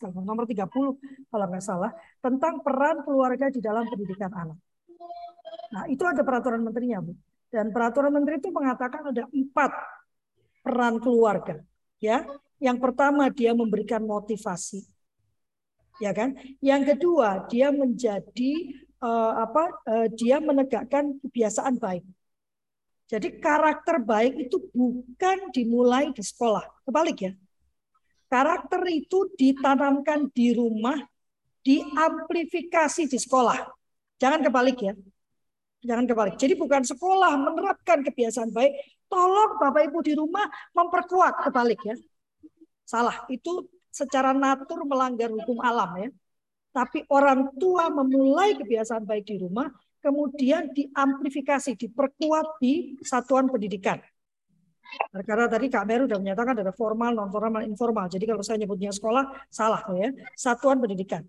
[0.00, 0.64] kalau nomor 30
[1.28, 1.92] kalau nggak salah
[2.24, 4.58] tentang peran keluarga di dalam pendidikan anak.
[5.76, 7.12] Nah itu ada peraturan menterinya bu
[7.52, 9.70] dan peraturan menteri itu mengatakan ada empat
[10.64, 11.60] peran keluarga
[12.00, 12.24] ya.
[12.56, 14.80] Yang pertama dia memberikan motivasi
[16.00, 16.40] ya kan.
[16.64, 18.52] Yang kedua dia menjadi
[19.04, 22.15] uh, apa uh, dia menegakkan kebiasaan baik
[23.06, 26.66] jadi karakter baik itu bukan dimulai di sekolah.
[26.82, 27.32] Kebalik ya.
[28.26, 30.98] Karakter itu ditanamkan di rumah,
[31.62, 33.62] diamplifikasi di sekolah.
[34.18, 34.94] Jangan kebalik ya.
[35.86, 36.34] Jangan kebalik.
[36.34, 38.74] Jadi bukan sekolah menerapkan kebiasaan baik,
[39.06, 41.94] tolong Bapak Ibu di rumah memperkuat kebalik ya.
[42.82, 43.22] Salah.
[43.30, 46.10] Itu secara natur melanggar hukum alam ya.
[46.74, 49.70] Tapi orang tua memulai kebiasaan baik di rumah,
[50.06, 53.98] kemudian diamplifikasi, diperkuat di satuan pendidikan.
[55.10, 58.06] Karena tadi Kak Meru sudah menyatakan ada formal, non formal, informal.
[58.06, 60.14] Jadi kalau saya nyebutnya sekolah salah ya.
[60.38, 61.26] Satuan pendidikan.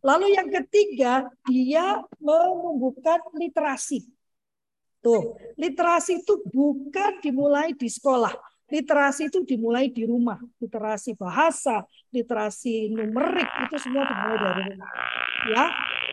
[0.00, 4.06] Lalu yang ketiga dia menumbuhkan literasi.
[5.00, 8.32] Tuh, literasi itu bukan dimulai di sekolah.
[8.70, 10.38] Literasi itu dimulai di rumah.
[10.62, 11.82] Literasi bahasa,
[12.14, 14.90] literasi numerik itu semua dimulai dari rumah.
[15.50, 15.64] Ya,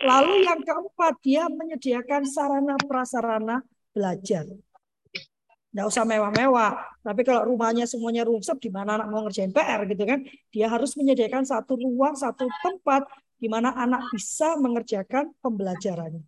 [0.05, 4.45] Lalu yang keempat, dia menyediakan sarana prasarana belajar.
[5.73, 7.01] Tidak usah mewah-mewah.
[7.01, 10.25] Tapi kalau rumahnya semuanya rusak, di mana anak mau ngerjain PR gitu kan.
[10.53, 13.05] Dia harus menyediakan satu ruang, satu tempat
[13.37, 16.25] di mana anak bisa mengerjakan pembelajarannya.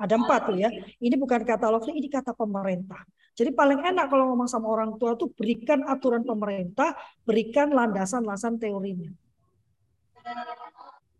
[0.00, 0.72] Ada empat tuh ya.
[0.96, 3.04] Ini bukan kata Lovely, ini kata pemerintah.
[3.36, 9.12] Jadi paling enak kalau ngomong sama orang tua tuh berikan aturan pemerintah, berikan landasan-landasan teorinya.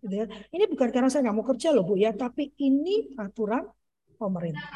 [0.00, 0.26] Gitu ya.
[0.52, 3.68] Ini bukan karena saya nggak mau kerja loh Bu ya, tapi ini aturan
[4.16, 4.68] pemerintah.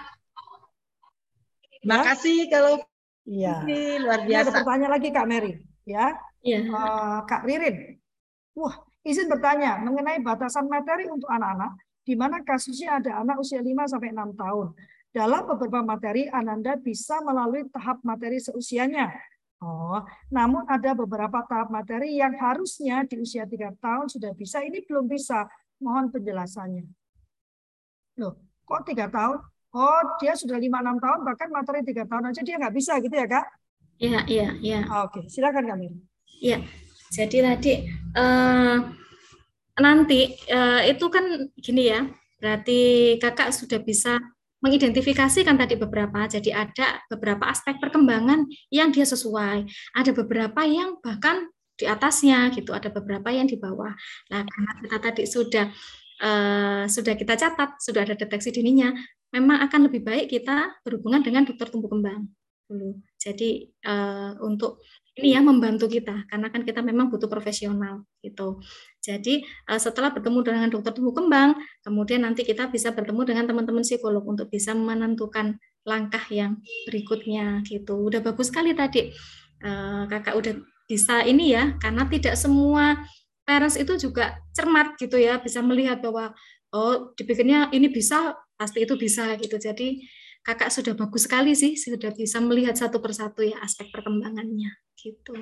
[1.85, 2.81] Makasih kalau
[3.25, 3.65] Iya.
[4.05, 4.29] Luar biasa.
[4.29, 5.53] Ini ada pertanyaan lagi Kak Mary,
[5.89, 6.13] ya.
[6.45, 6.59] Iya.
[6.69, 7.97] Uh, Kak Ririn.
[8.53, 11.73] Wah, izin bertanya mengenai batasan materi untuk anak-anak
[12.05, 14.77] di mana kasusnya ada anak usia 5 sampai 6 tahun.
[15.15, 19.09] Dalam beberapa materi Ananda bisa melalui tahap materi seusianya
[19.65, 24.85] Oh, namun ada beberapa tahap materi yang harusnya di usia tiga tahun sudah bisa, ini
[24.85, 25.49] belum bisa.
[25.81, 26.85] Mohon penjelasannya.
[28.21, 28.37] Loh,
[28.69, 29.41] kok tiga tahun?
[29.73, 33.17] Oh, dia sudah lima enam tahun, bahkan materi tiga tahun aja dia nggak bisa gitu
[33.17, 33.47] ya, Kak?
[33.97, 34.79] Iya, iya, iya.
[35.01, 35.97] Oke, silakan Kak Miri.
[36.45, 36.61] Iya,
[37.09, 37.73] jadi tadi
[38.21, 38.79] uh,
[39.81, 41.25] nanti uh, itu kan
[41.57, 42.05] gini ya,
[42.37, 42.81] berarti
[43.17, 44.21] kakak sudah bisa
[44.65, 46.25] mengidentifikasikan tadi beberapa.
[46.25, 52.73] Jadi ada beberapa aspek perkembangan yang dia sesuai, ada beberapa yang bahkan di atasnya gitu,
[52.73, 53.93] ada beberapa yang di bawah.
[54.33, 55.67] Nah, karena kita tadi sudah
[56.25, 58.97] uh, sudah kita catat, sudah ada deteksi dininya,
[59.37, 62.25] memang akan lebih baik kita berhubungan dengan dokter tumbuh kembang
[62.69, 62.99] dulu.
[63.21, 64.81] Jadi uh, untuk
[65.15, 68.59] ini ya membantu kita karena kan kita memang butuh profesional gitu.
[68.99, 71.55] Jadi uh, setelah bertemu dengan dokter tumbuh kembang,
[71.87, 76.59] kemudian nanti kita bisa bertemu dengan teman-teman psikolog untuk bisa menentukan langkah yang
[76.91, 77.95] berikutnya gitu.
[77.95, 79.15] Udah bagus sekali tadi
[79.63, 80.55] uh, kakak udah
[80.85, 83.01] bisa ini ya karena tidak semua
[83.45, 86.33] parents itu juga cermat gitu ya bisa melihat bahwa
[86.75, 89.57] oh dipikirnya ini bisa pasti itu bisa gitu.
[89.61, 90.03] Jadi
[90.45, 95.33] kakak sudah bagus sekali sih, sudah bisa melihat satu persatu ya aspek perkembangannya gitu.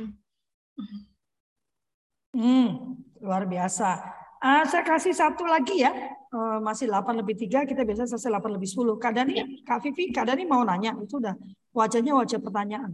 [2.32, 3.98] Hmm, luar biasa.
[4.42, 5.90] Uh, saya kasih satu lagi ya,
[6.34, 8.98] uh, masih 8 lebih 3, kita biasa selesai 8 lebih 10.
[8.98, 11.34] Kak Dani, Kak Vivi, Kak Dani mau nanya, itu udah
[11.74, 12.90] wajahnya wajah pertanyaan.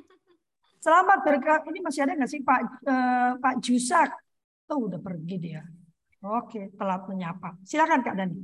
[0.84, 4.12] Selamat berkat, ini masih ada nggak sih Pak uh, Pak Jusak?
[4.72, 5.64] Oh udah pergi dia.
[6.24, 7.60] Oke, telat menyapa.
[7.64, 8.40] Silakan Kak Dani.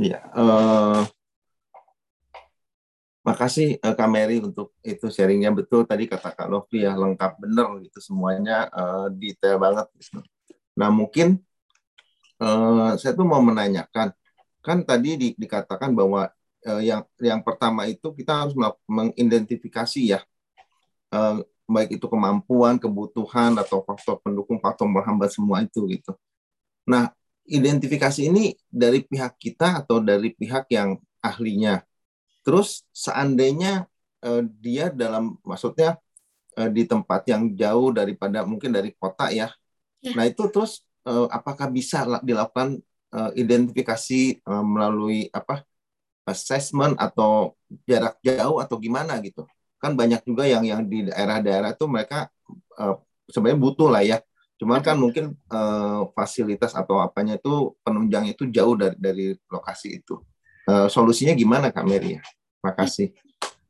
[0.00, 1.04] Iya, uh,
[3.22, 7.78] Makasih uh, Kak Mary untuk itu sharingnya betul tadi kata Kak Lofi ya lengkap bener
[7.86, 9.86] gitu semuanya uh, detail banget.
[9.94, 10.18] Gitu.
[10.74, 11.38] Nah mungkin
[12.42, 14.10] uh, saya tuh mau menanyakan
[14.62, 16.34] kan tadi di, dikatakan bahwa
[16.66, 18.54] uh, yang yang pertama itu kita harus
[18.90, 20.20] mengidentifikasi ya
[21.14, 26.10] uh, baik itu kemampuan, kebutuhan atau faktor pendukung, faktor menghambat semua itu gitu.
[26.90, 27.14] Nah
[27.46, 31.86] identifikasi ini dari pihak kita atau dari pihak yang ahlinya
[32.42, 33.86] Terus seandainya
[34.22, 35.98] uh, dia dalam maksudnya
[36.58, 39.50] uh, di tempat yang jauh daripada mungkin dari kota ya.
[40.02, 40.12] ya.
[40.14, 42.82] Nah itu terus uh, apakah bisa dilakukan
[43.14, 45.62] uh, identifikasi uh, melalui apa
[46.26, 49.46] assessment atau jarak jauh atau gimana gitu?
[49.82, 52.30] Kan banyak juga yang yang di daerah-daerah itu mereka
[52.78, 52.98] uh,
[53.30, 54.18] sebenarnya butuh lah ya.
[54.62, 60.22] Cuman kan mungkin uh, fasilitas atau apanya itu penunjang itu jauh dari dari lokasi itu.
[60.72, 62.16] Uh, solusinya gimana Kak Mary?
[62.16, 63.12] Terima kasih.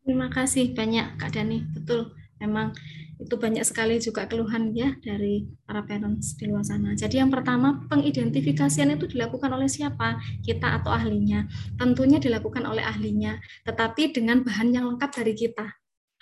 [0.07, 1.67] Terima kasih banyak Kak Dani.
[1.75, 2.71] Betul, memang
[3.19, 6.95] itu banyak sekali juga keluhan ya dari para parents di luar sana.
[6.95, 10.19] Jadi yang pertama pengidentifikasian itu dilakukan oleh siapa?
[10.43, 11.47] Kita atau ahlinya.
[11.75, 15.67] Tentunya dilakukan oleh ahlinya, tetapi dengan bahan yang lengkap dari kita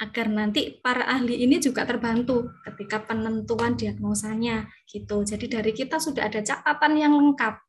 [0.01, 5.21] agar nanti para ahli ini juga terbantu ketika penentuan diagnosanya gitu.
[5.29, 7.61] Jadi dari kita sudah ada catatan yang lengkap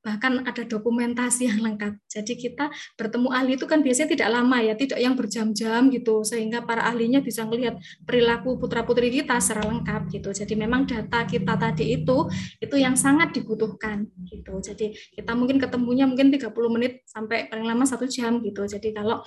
[0.00, 2.00] bahkan ada dokumentasi yang lengkap.
[2.08, 6.64] Jadi kita bertemu ahli itu kan biasanya tidak lama ya, tidak yang berjam-jam gitu, sehingga
[6.64, 7.76] para ahlinya bisa melihat
[8.08, 10.32] perilaku putra-putri kita secara lengkap gitu.
[10.32, 12.28] Jadi memang data kita tadi itu
[12.58, 14.56] itu yang sangat dibutuhkan gitu.
[14.64, 18.64] Jadi kita mungkin ketemunya mungkin 30 menit sampai paling lama satu jam gitu.
[18.64, 19.20] Jadi kalau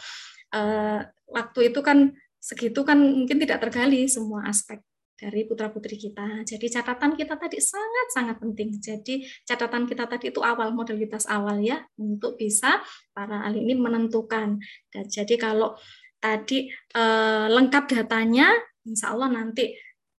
[0.53, 0.99] eh,
[1.29, 2.13] waktu itu kan
[2.43, 4.83] segitu kan mungkin tidak tergali semua aspek
[5.23, 6.43] dari putra-putri kita.
[6.43, 8.75] Jadi catatan kita tadi sangat-sangat penting.
[8.75, 12.83] Jadi catatan kita tadi itu awal modalitas awal ya untuk bisa
[13.15, 14.59] para ahli ini menentukan.
[14.91, 15.79] Dan jadi kalau
[16.19, 18.51] tadi eh, lengkap datanya,
[18.83, 19.71] insya Allah nanti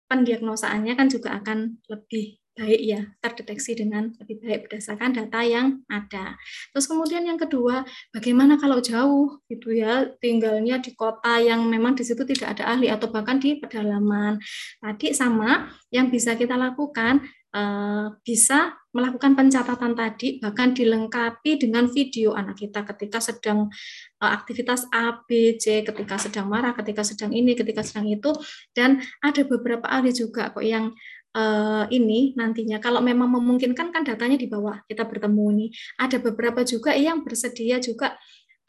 [0.08, 6.38] pendiagnosaannya kan juga akan lebih baik ya terdeteksi dengan lebih baik berdasarkan data yang ada.
[6.70, 7.82] Terus kemudian yang kedua,
[8.14, 12.86] bagaimana kalau jauh gitu ya tinggalnya di kota yang memang di situ tidak ada ahli
[12.88, 14.38] atau bahkan di pedalaman.
[14.78, 22.38] Tadi sama yang bisa kita lakukan eh, bisa melakukan pencatatan tadi bahkan dilengkapi dengan video
[22.38, 23.66] anak kita ketika sedang
[24.22, 28.30] eh, aktivitas A, B, C, ketika sedang marah, ketika sedang ini, ketika sedang itu
[28.78, 30.94] dan ada beberapa ahli juga kok yang
[31.34, 32.78] uh, ini nantinya.
[32.78, 35.66] Kalau memang memungkinkan kan datanya di bawah kita bertemu ini.
[36.00, 38.14] Ada beberapa juga yang bersedia juga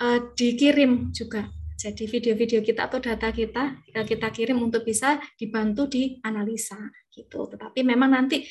[0.01, 1.47] uh, dikirim juga.
[1.75, 6.79] Jadi video-video kita atau data kita kita kirim untuk bisa dibantu dianalisa
[7.13, 7.45] gitu.
[7.51, 8.47] Tetapi memang nanti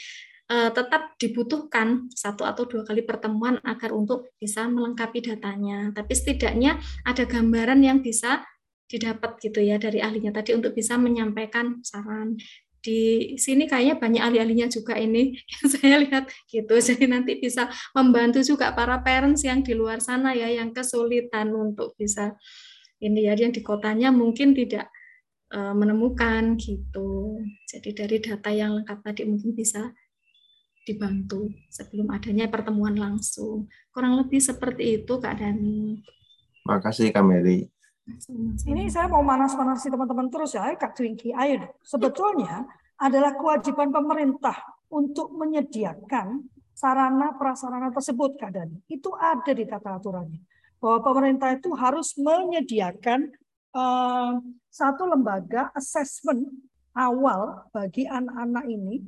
[0.53, 5.91] uh, tetap dibutuhkan satu atau dua kali pertemuan agar untuk bisa melengkapi datanya.
[5.97, 8.45] Tapi setidaknya ada gambaran yang bisa
[8.85, 12.37] didapat gitu ya dari ahlinya tadi untuk bisa menyampaikan saran
[12.85, 16.77] di sini kayaknya banyak ahli-ahlinya juga ini yang saya lihat gitu.
[16.77, 21.97] Jadi nanti bisa membantu juga para parents yang di luar sana ya yang kesulitan untuk
[21.97, 22.37] bisa
[23.01, 24.93] ini ya yang di kotanya mungkin tidak
[25.57, 27.41] uh, menemukan gitu.
[27.65, 29.89] Jadi dari data yang lengkap tadi mungkin bisa
[30.85, 33.73] dibantu sebelum adanya pertemuan langsung.
[33.89, 36.05] Kurang lebih seperti itu Dani.
[36.69, 37.73] Makasih Mary.
[38.69, 41.33] Ini saya mau manas-manasi teman-teman terus ya, Kak Twinkie.
[41.33, 42.69] Ayo, sebetulnya
[43.01, 44.53] adalah kewajiban pemerintah
[44.93, 46.45] untuk menyediakan
[46.77, 48.77] sarana prasarana tersebut, Kak Dani.
[48.93, 50.37] Itu ada di tata aturannya.
[50.77, 53.33] Bahwa pemerintah itu harus menyediakan
[53.73, 54.37] uh,
[54.69, 56.45] satu lembaga assessment
[56.93, 59.01] awal bagi anak-anak ini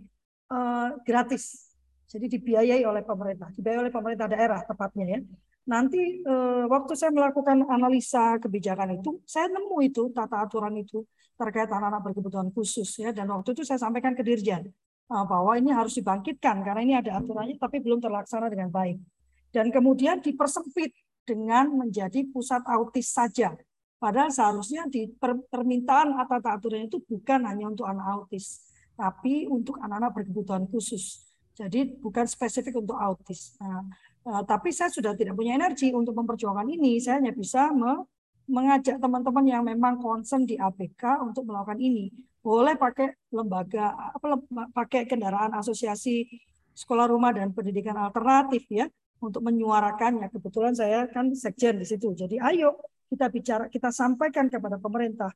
[0.48, 1.68] uh, gratis.
[2.08, 5.20] Jadi dibiayai oleh pemerintah, dibiayai oleh pemerintah daerah tepatnya ya
[5.66, 11.02] nanti eh, waktu saya melakukan analisa kebijakan itu, saya nemu itu tata aturan itu
[11.36, 13.10] terkait anak-anak berkebutuhan khusus ya.
[13.10, 17.18] Dan waktu itu saya sampaikan ke Dirjen eh, bahwa ini harus dibangkitkan karena ini ada
[17.18, 19.02] aturannya tapi belum terlaksana dengan baik.
[19.50, 20.94] Dan kemudian dipersempit
[21.26, 23.52] dengan menjadi pusat autis saja.
[23.96, 25.10] Padahal seharusnya di
[25.50, 31.26] permintaan tata aturan itu bukan hanya untuk anak autis, tapi untuk anak-anak berkebutuhan khusus.
[31.56, 33.56] Jadi bukan spesifik untuk autis.
[33.56, 33.80] Nah,
[34.26, 36.98] Uh, tapi saya sudah tidak punya energi untuk memperjuangkan ini.
[36.98, 38.02] Saya hanya bisa me
[38.46, 42.10] mengajak teman-teman yang memang concern di APK untuk melakukan ini.
[42.42, 44.38] Boleh pakai lembaga, apa,
[44.70, 46.26] pakai kendaraan asosiasi
[46.70, 48.86] sekolah rumah dan pendidikan alternatif ya
[49.18, 50.30] untuk menyuarakannya.
[50.30, 52.14] Kebetulan saya kan sekjen di situ.
[52.14, 52.78] Jadi ayo
[53.10, 55.30] kita bicara, kita sampaikan kepada pemerintah,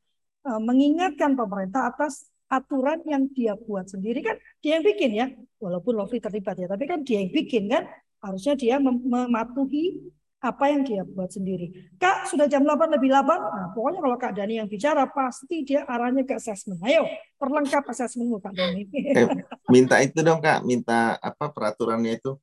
[0.47, 5.27] uh, mengingatkan pemerintah atas aturan yang dia buat sendiri kan dia yang bikin ya
[5.63, 7.87] walaupun Lovely terlibat ya tapi kan dia yang bikin kan
[8.21, 11.93] harusnya dia mematuhi apa yang dia buat sendiri.
[12.01, 13.29] Kak, sudah jam 8 lebih 8.
[13.29, 16.81] Nah, pokoknya kalau Kak Dani yang bicara, pasti dia arahnya ke assessment.
[16.81, 17.05] Ayo,
[17.37, 18.89] perlengkap assessmentmu Kak Dani.
[19.21, 19.29] Eh,
[19.69, 22.41] minta itu dong Kak, minta apa peraturannya itu?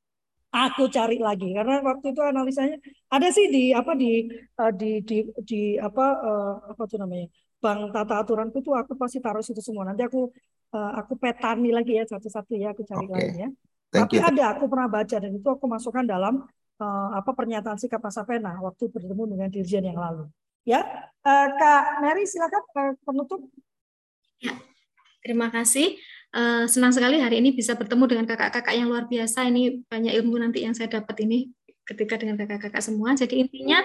[0.53, 2.79] Aku cari lagi karena waktu itu analisanya
[3.11, 4.25] ada sih di apa di
[4.57, 7.27] uh, di di di apa uh, apa tuh namanya
[7.59, 9.83] bank tata aturanku tuh aku pasti taruh situ semua.
[9.85, 10.29] Nanti aku
[10.71, 13.13] aku petani lagi ya satu-satu ya aku cari okay.
[13.17, 13.49] lagi ya.
[13.97, 14.29] Thank Tapi you.
[14.29, 16.45] ada, aku pernah baca dan itu aku masukkan dalam
[16.77, 20.29] uh, apa pernyataan sikap Pasapena waktu bertemu dengan Dirjen yang lalu.
[20.67, 20.83] Ya,
[21.25, 23.41] uh, Kak Mary silakan uh, penutup.
[24.43, 24.53] Ya,
[25.25, 25.97] terima kasih.
[26.35, 29.47] Uh, senang sekali hari ini bisa bertemu dengan kakak-kakak yang luar biasa.
[29.47, 31.49] Ini banyak ilmu nanti yang saya dapat ini
[31.87, 33.15] ketika dengan kakak-kakak semua.
[33.15, 33.79] Jadi intinya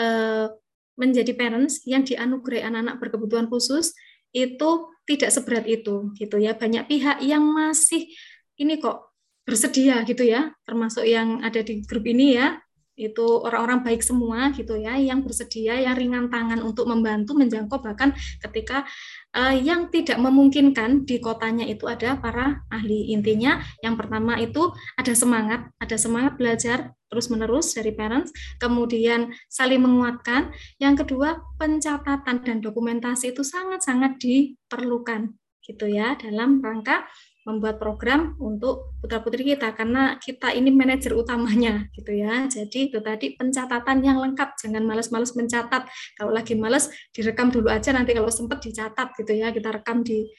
[0.00, 0.48] uh,
[0.96, 3.92] menjadi parents yang dianugerahi anak-anak berkebutuhan khusus
[4.32, 6.56] itu tidak seberat itu gitu ya.
[6.56, 8.08] Banyak pihak yang masih
[8.56, 9.11] ini kok
[9.42, 12.62] bersedia gitu ya, termasuk yang ada di grup ini ya,
[12.92, 18.12] itu orang-orang baik semua gitu ya yang bersedia yang ringan tangan untuk membantu menjangkau bahkan
[18.44, 18.84] ketika
[19.32, 23.16] uh, yang tidak memungkinkan di kotanya itu ada para ahli.
[23.16, 24.68] Intinya yang pertama itu
[25.00, 28.28] ada semangat ada semangat belajar terus menerus dari parents
[28.60, 30.52] kemudian saling menguatkan.
[30.76, 35.32] Yang kedua pencatatan dan dokumentasi itu sangat-sangat diperlukan
[35.64, 37.08] gitu ya dalam rangka
[37.42, 42.46] membuat program untuk putra-putri kita karena kita ini manajer utamanya gitu ya.
[42.46, 45.90] Jadi itu tadi pencatatan yang lengkap, jangan males-males mencatat.
[46.14, 49.50] Kalau lagi males direkam dulu aja nanti kalau sempat dicatat gitu ya.
[49.50, 50.30] Kita rekam di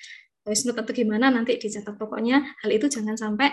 [0.43, 3.51] voice note atau gimana nanti dicatat pokoknya hal itu jangan sampai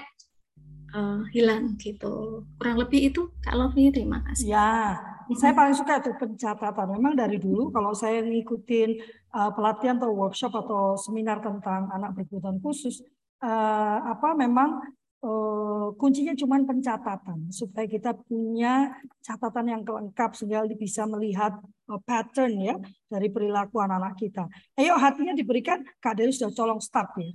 [0.95, 2.47] uh, hilang gitu.
[2.59, 4.55] Kurang lebih itu Kak Lovi, terima kasih.
[4.55, 4.99] Ya,
[5.39, 6.87] saya paling suka itu pencatatan.
[6.99, 8.91] Memang dari dulu kalau saya ngikutin
[9.35, 13.03] uh, pelatihan atau workshop atau seminar tentang anak berkebutuhan khusus,
[13.45, 14.81] uh, apa memang
[15.25, 21.57] uh, kuncinya cuma pencatatan supaya kita punya catatan yang lengkap sehingga bisa melihat
[21.89, 22.75] uh, pattern ya
[23.09, 24.45] dari perilaku anak-anak kita.
[24.77, 27.31] Ayo hatinya diberikan Kak sudah colong start ya.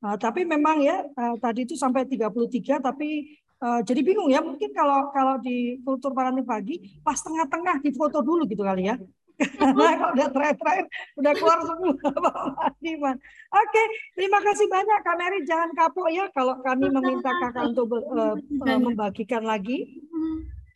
[0.00, 4.72] Uh, tapi memang ya uh, tadi itu sampai 33 tapi uh, jadi bingung ya mungkin
[4.72, 8.96] kalau kalau di kultur parenting pagi pas tengah-tengah di foto dulu gitu kali ya
[9.40, 10.86] karena kalau udah terakhir-terakhir
[11.16, 11.92] udah keluar semua
[12.24, 13.16] Pak Diman.
[13.50, 13.82] Oke,
[14.16, 15.38] terima kasih banyak Kak Mary.
[15.48, 19.88] Jangan kapok ya kalau kami meminta kakak untuk uh, uh, membagikan lagi.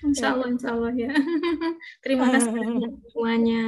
[0.04, 1.08] Insya Allah, insya Allah ya.
[2.04, 2.52] Terima kasih
[3.10, 3.62] semuanya.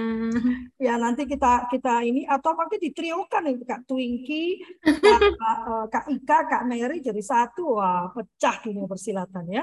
[0.77, 6.39] Ya nanti kita kita ini atau mungkin ditriokan itu Kak Twinky, Kak, uh, Kak Ika,
[6.45, 9.63] Kak Mary jadi satu, wah pecah dunia persilatan ya.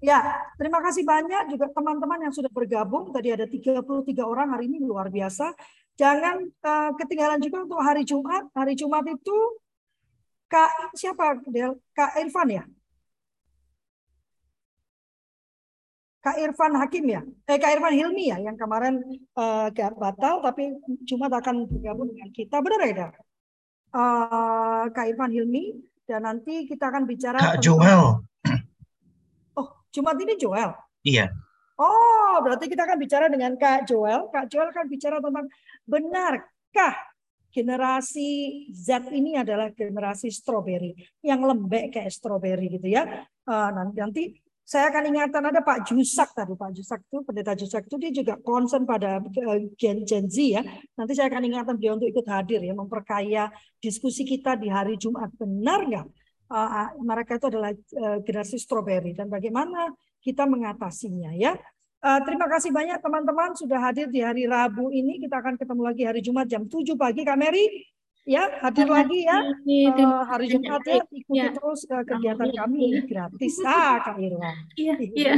[0.00, 0.20] Ya,
[0.56, 3.12] terima kasih banyak juga teman-teman yang sudah bergabung.
[3.12, 3.80] Tadi ada 33
[4.24, 5.52] orang hari ini luar biasa.
[5.96, 8.48] Jangan uh, ketinggalan juga untuk hari Jumat.
[8.52, 9.36] Hari Jumat itu
[10.48, 11.40] Kak siapa?
[11.92, 12.64] Kak Irfan ya?
[16.20, 19.00] Kak Irfan Hakim ya, eh Kak Irfan Hilmi ya, yang kemarin
[19.40, 20.76] uh, gak batal tapi
[21.08, 23.12] Jumat akan bergabung dengan kita, benar ya Kak?
[23.90, 27.40] Uh, Kak Irfan Hilmi dan nanti kita akan bicara.
[27.40, 27.64] Kak tentang...
[27.64, 28.04] Joel.
[29.56, 30.76] Oh, Jumat ini Joel.
[31.00, 31.32] Iya.
[31.80, 34.28] Oh, berarti kita akan bicara dengan Kak Joel.
[34.28, 35.48] Kak Joel akan bicara tentang
[35.88, 36.94] benarkah
[37.48, 40.92] generasi Z ini adalah generasi stroberi
[41.24, 43.24] yang lembek kayak stroberi gitu ya.
[43.48, 44.36] Uh, nanti
[44.70, 46.54] saya akan ingatkan ada Pak Jusak tadi.
[46.54, 50.62] Pak Jusak itu, pendeta Jusak itu dia juga concern pada eh, Gen, Gen Z ya.
[50.94, 53.50] Nanti saya akan ingatkan beliau untuk ikut hadir ya, memperkaya
[53.82, 55.34] diskusi kita di hari Jumat.
[55.34, 56.06] Benar nggak
[56.50, 61.58] uh, mereka itu adalah uh, generasi stroberi dan bagaimana kita mengatasinya ya.
[62.00, 65.20] Uh, terima kasih banyak teman-teman sudah hadir di hari Rabu ini.
[65.20, 67.28] Kita akan ketemu lagi hari Jumat jam 7 pagi.
[67.28, 67.68] Kak Mary,
[68.28, 69.38] ya hadir lagi ya.
[70.04, 71.52] uh, hari Jumat ya ikuti ya.
[71.52, 72.78] terus uh, kegiatan kami.
[72.92, 74.56] Ini gratis ah Kak Irwan.
[74.76, 75.34] Iya iya.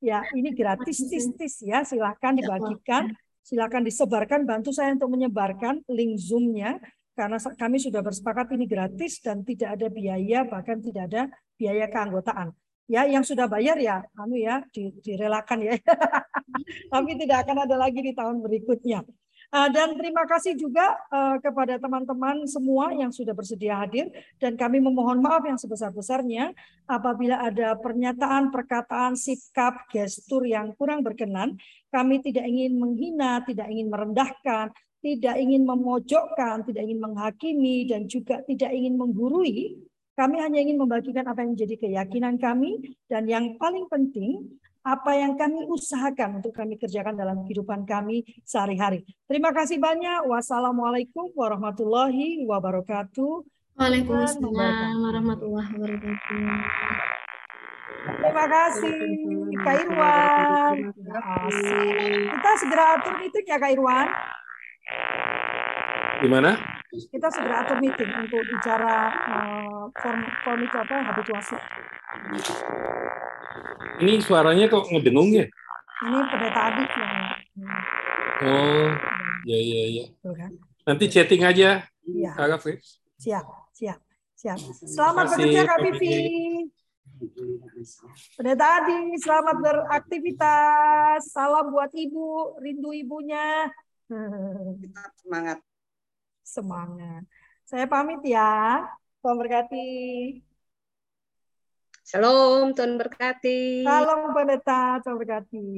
[0.00, 1.84] ya ini gratis tis tis ya.
[1.84, 3.12] Silahkan ya, dibagikan.
[3.44, 4.48] Silahkan disebarkan.
[4.48, 6.80] Bantu saya untuk menyebarkan link zoomnya.
[7.12, 11.28] Karena kami sudah bersepakat ini gratis dan tidak ada biaya bahkan tidak ada
[11.60, 12.56] biaya keanggotaan.
[12.90, 14.64] Ya yang sudah bayar ya kami ya
[15.04, 15.76] direlakan ya.
[16.92, 19.04] Tapi tidak akan ada lagi di tahun berikutnya
[19.50, 24.06] dan terima kasih juga eh, kepada teman-teman semua yang sudah bersedia hadir
[24.38, 26.54] dan kami memohon maaf yang sebesar-besarnya
[26.86, 31.58] apabila ada pernyataan, perkataan, sikap, gestur yang kurang berkenan.
[31.90, 34.70] Kami tidak ingin menghina, tidak ingin merendahkan,
[35.02, 39.82] tidak ingin memojokkan, tidak ingin menghakimi dan juga tidak ingin menggurui.
[40.14, 45.36] Kami hanya ingin membagikan apa yang menjadi keyakinan kami dan yang paling penting apa yang
[45.36, 49.04] kami usahakan untuk kami kerjakan dalam kehidupan kami sehari-hari.
[49.28, 50.24] Terima kasih banyak.
[50.24, 53.44] Wassalamualaikum warahmatullahi wabarakatuh.
[53.76, 56.40] Waalaikumsalam warahmatullahi wabarakatuh.
[58.00, 58.96] Terima kasih
[59.60, 60.74] Kak Irwan.
[62.32, 64.08] Kita segera atur meeting ya Kak Irwan.
[66.24, 66.79] Gimana?
[66.90, 71.56] Kita segera atur meeting untuk bicara uh, form, form itu apa habituasi.
[74.02, 75.46] Ini suaranya kok ngedengung ya?
[76.02, 77.08] Ini pendeta Adit ya.
[78.42, 78.90] Oh,
[79.46, 80.04] ya ya ya.
[80.34, 80.50] Kan?
[80.82, 81.86] Nanti chatting aja.
[82.02, 82.30] Iya.
[82.34, 82.58] Kak
[83.20, 83.98] Siap, siap,
[84.34, 84.58] siap.
[84.82, 86.16] Selamat bekerja Kak Vivi.
[88.34, 91.22] Pendeta Adi, selamat beraktivitas.
[91.30, 93.70] Salam buat ibu, rindu ibunya.
[94.10, 95.62] Kita semangat.
[96.50, 97.22] Semangat.
[97.62, 98.82] Saya pamit ya.
[99.22, 99.86] Tuhan berkati.
[102.02, 103.86] Shalom, Tuhan berkati.
[103.86, 105.70] Salam pendeta, Tuhan berkati.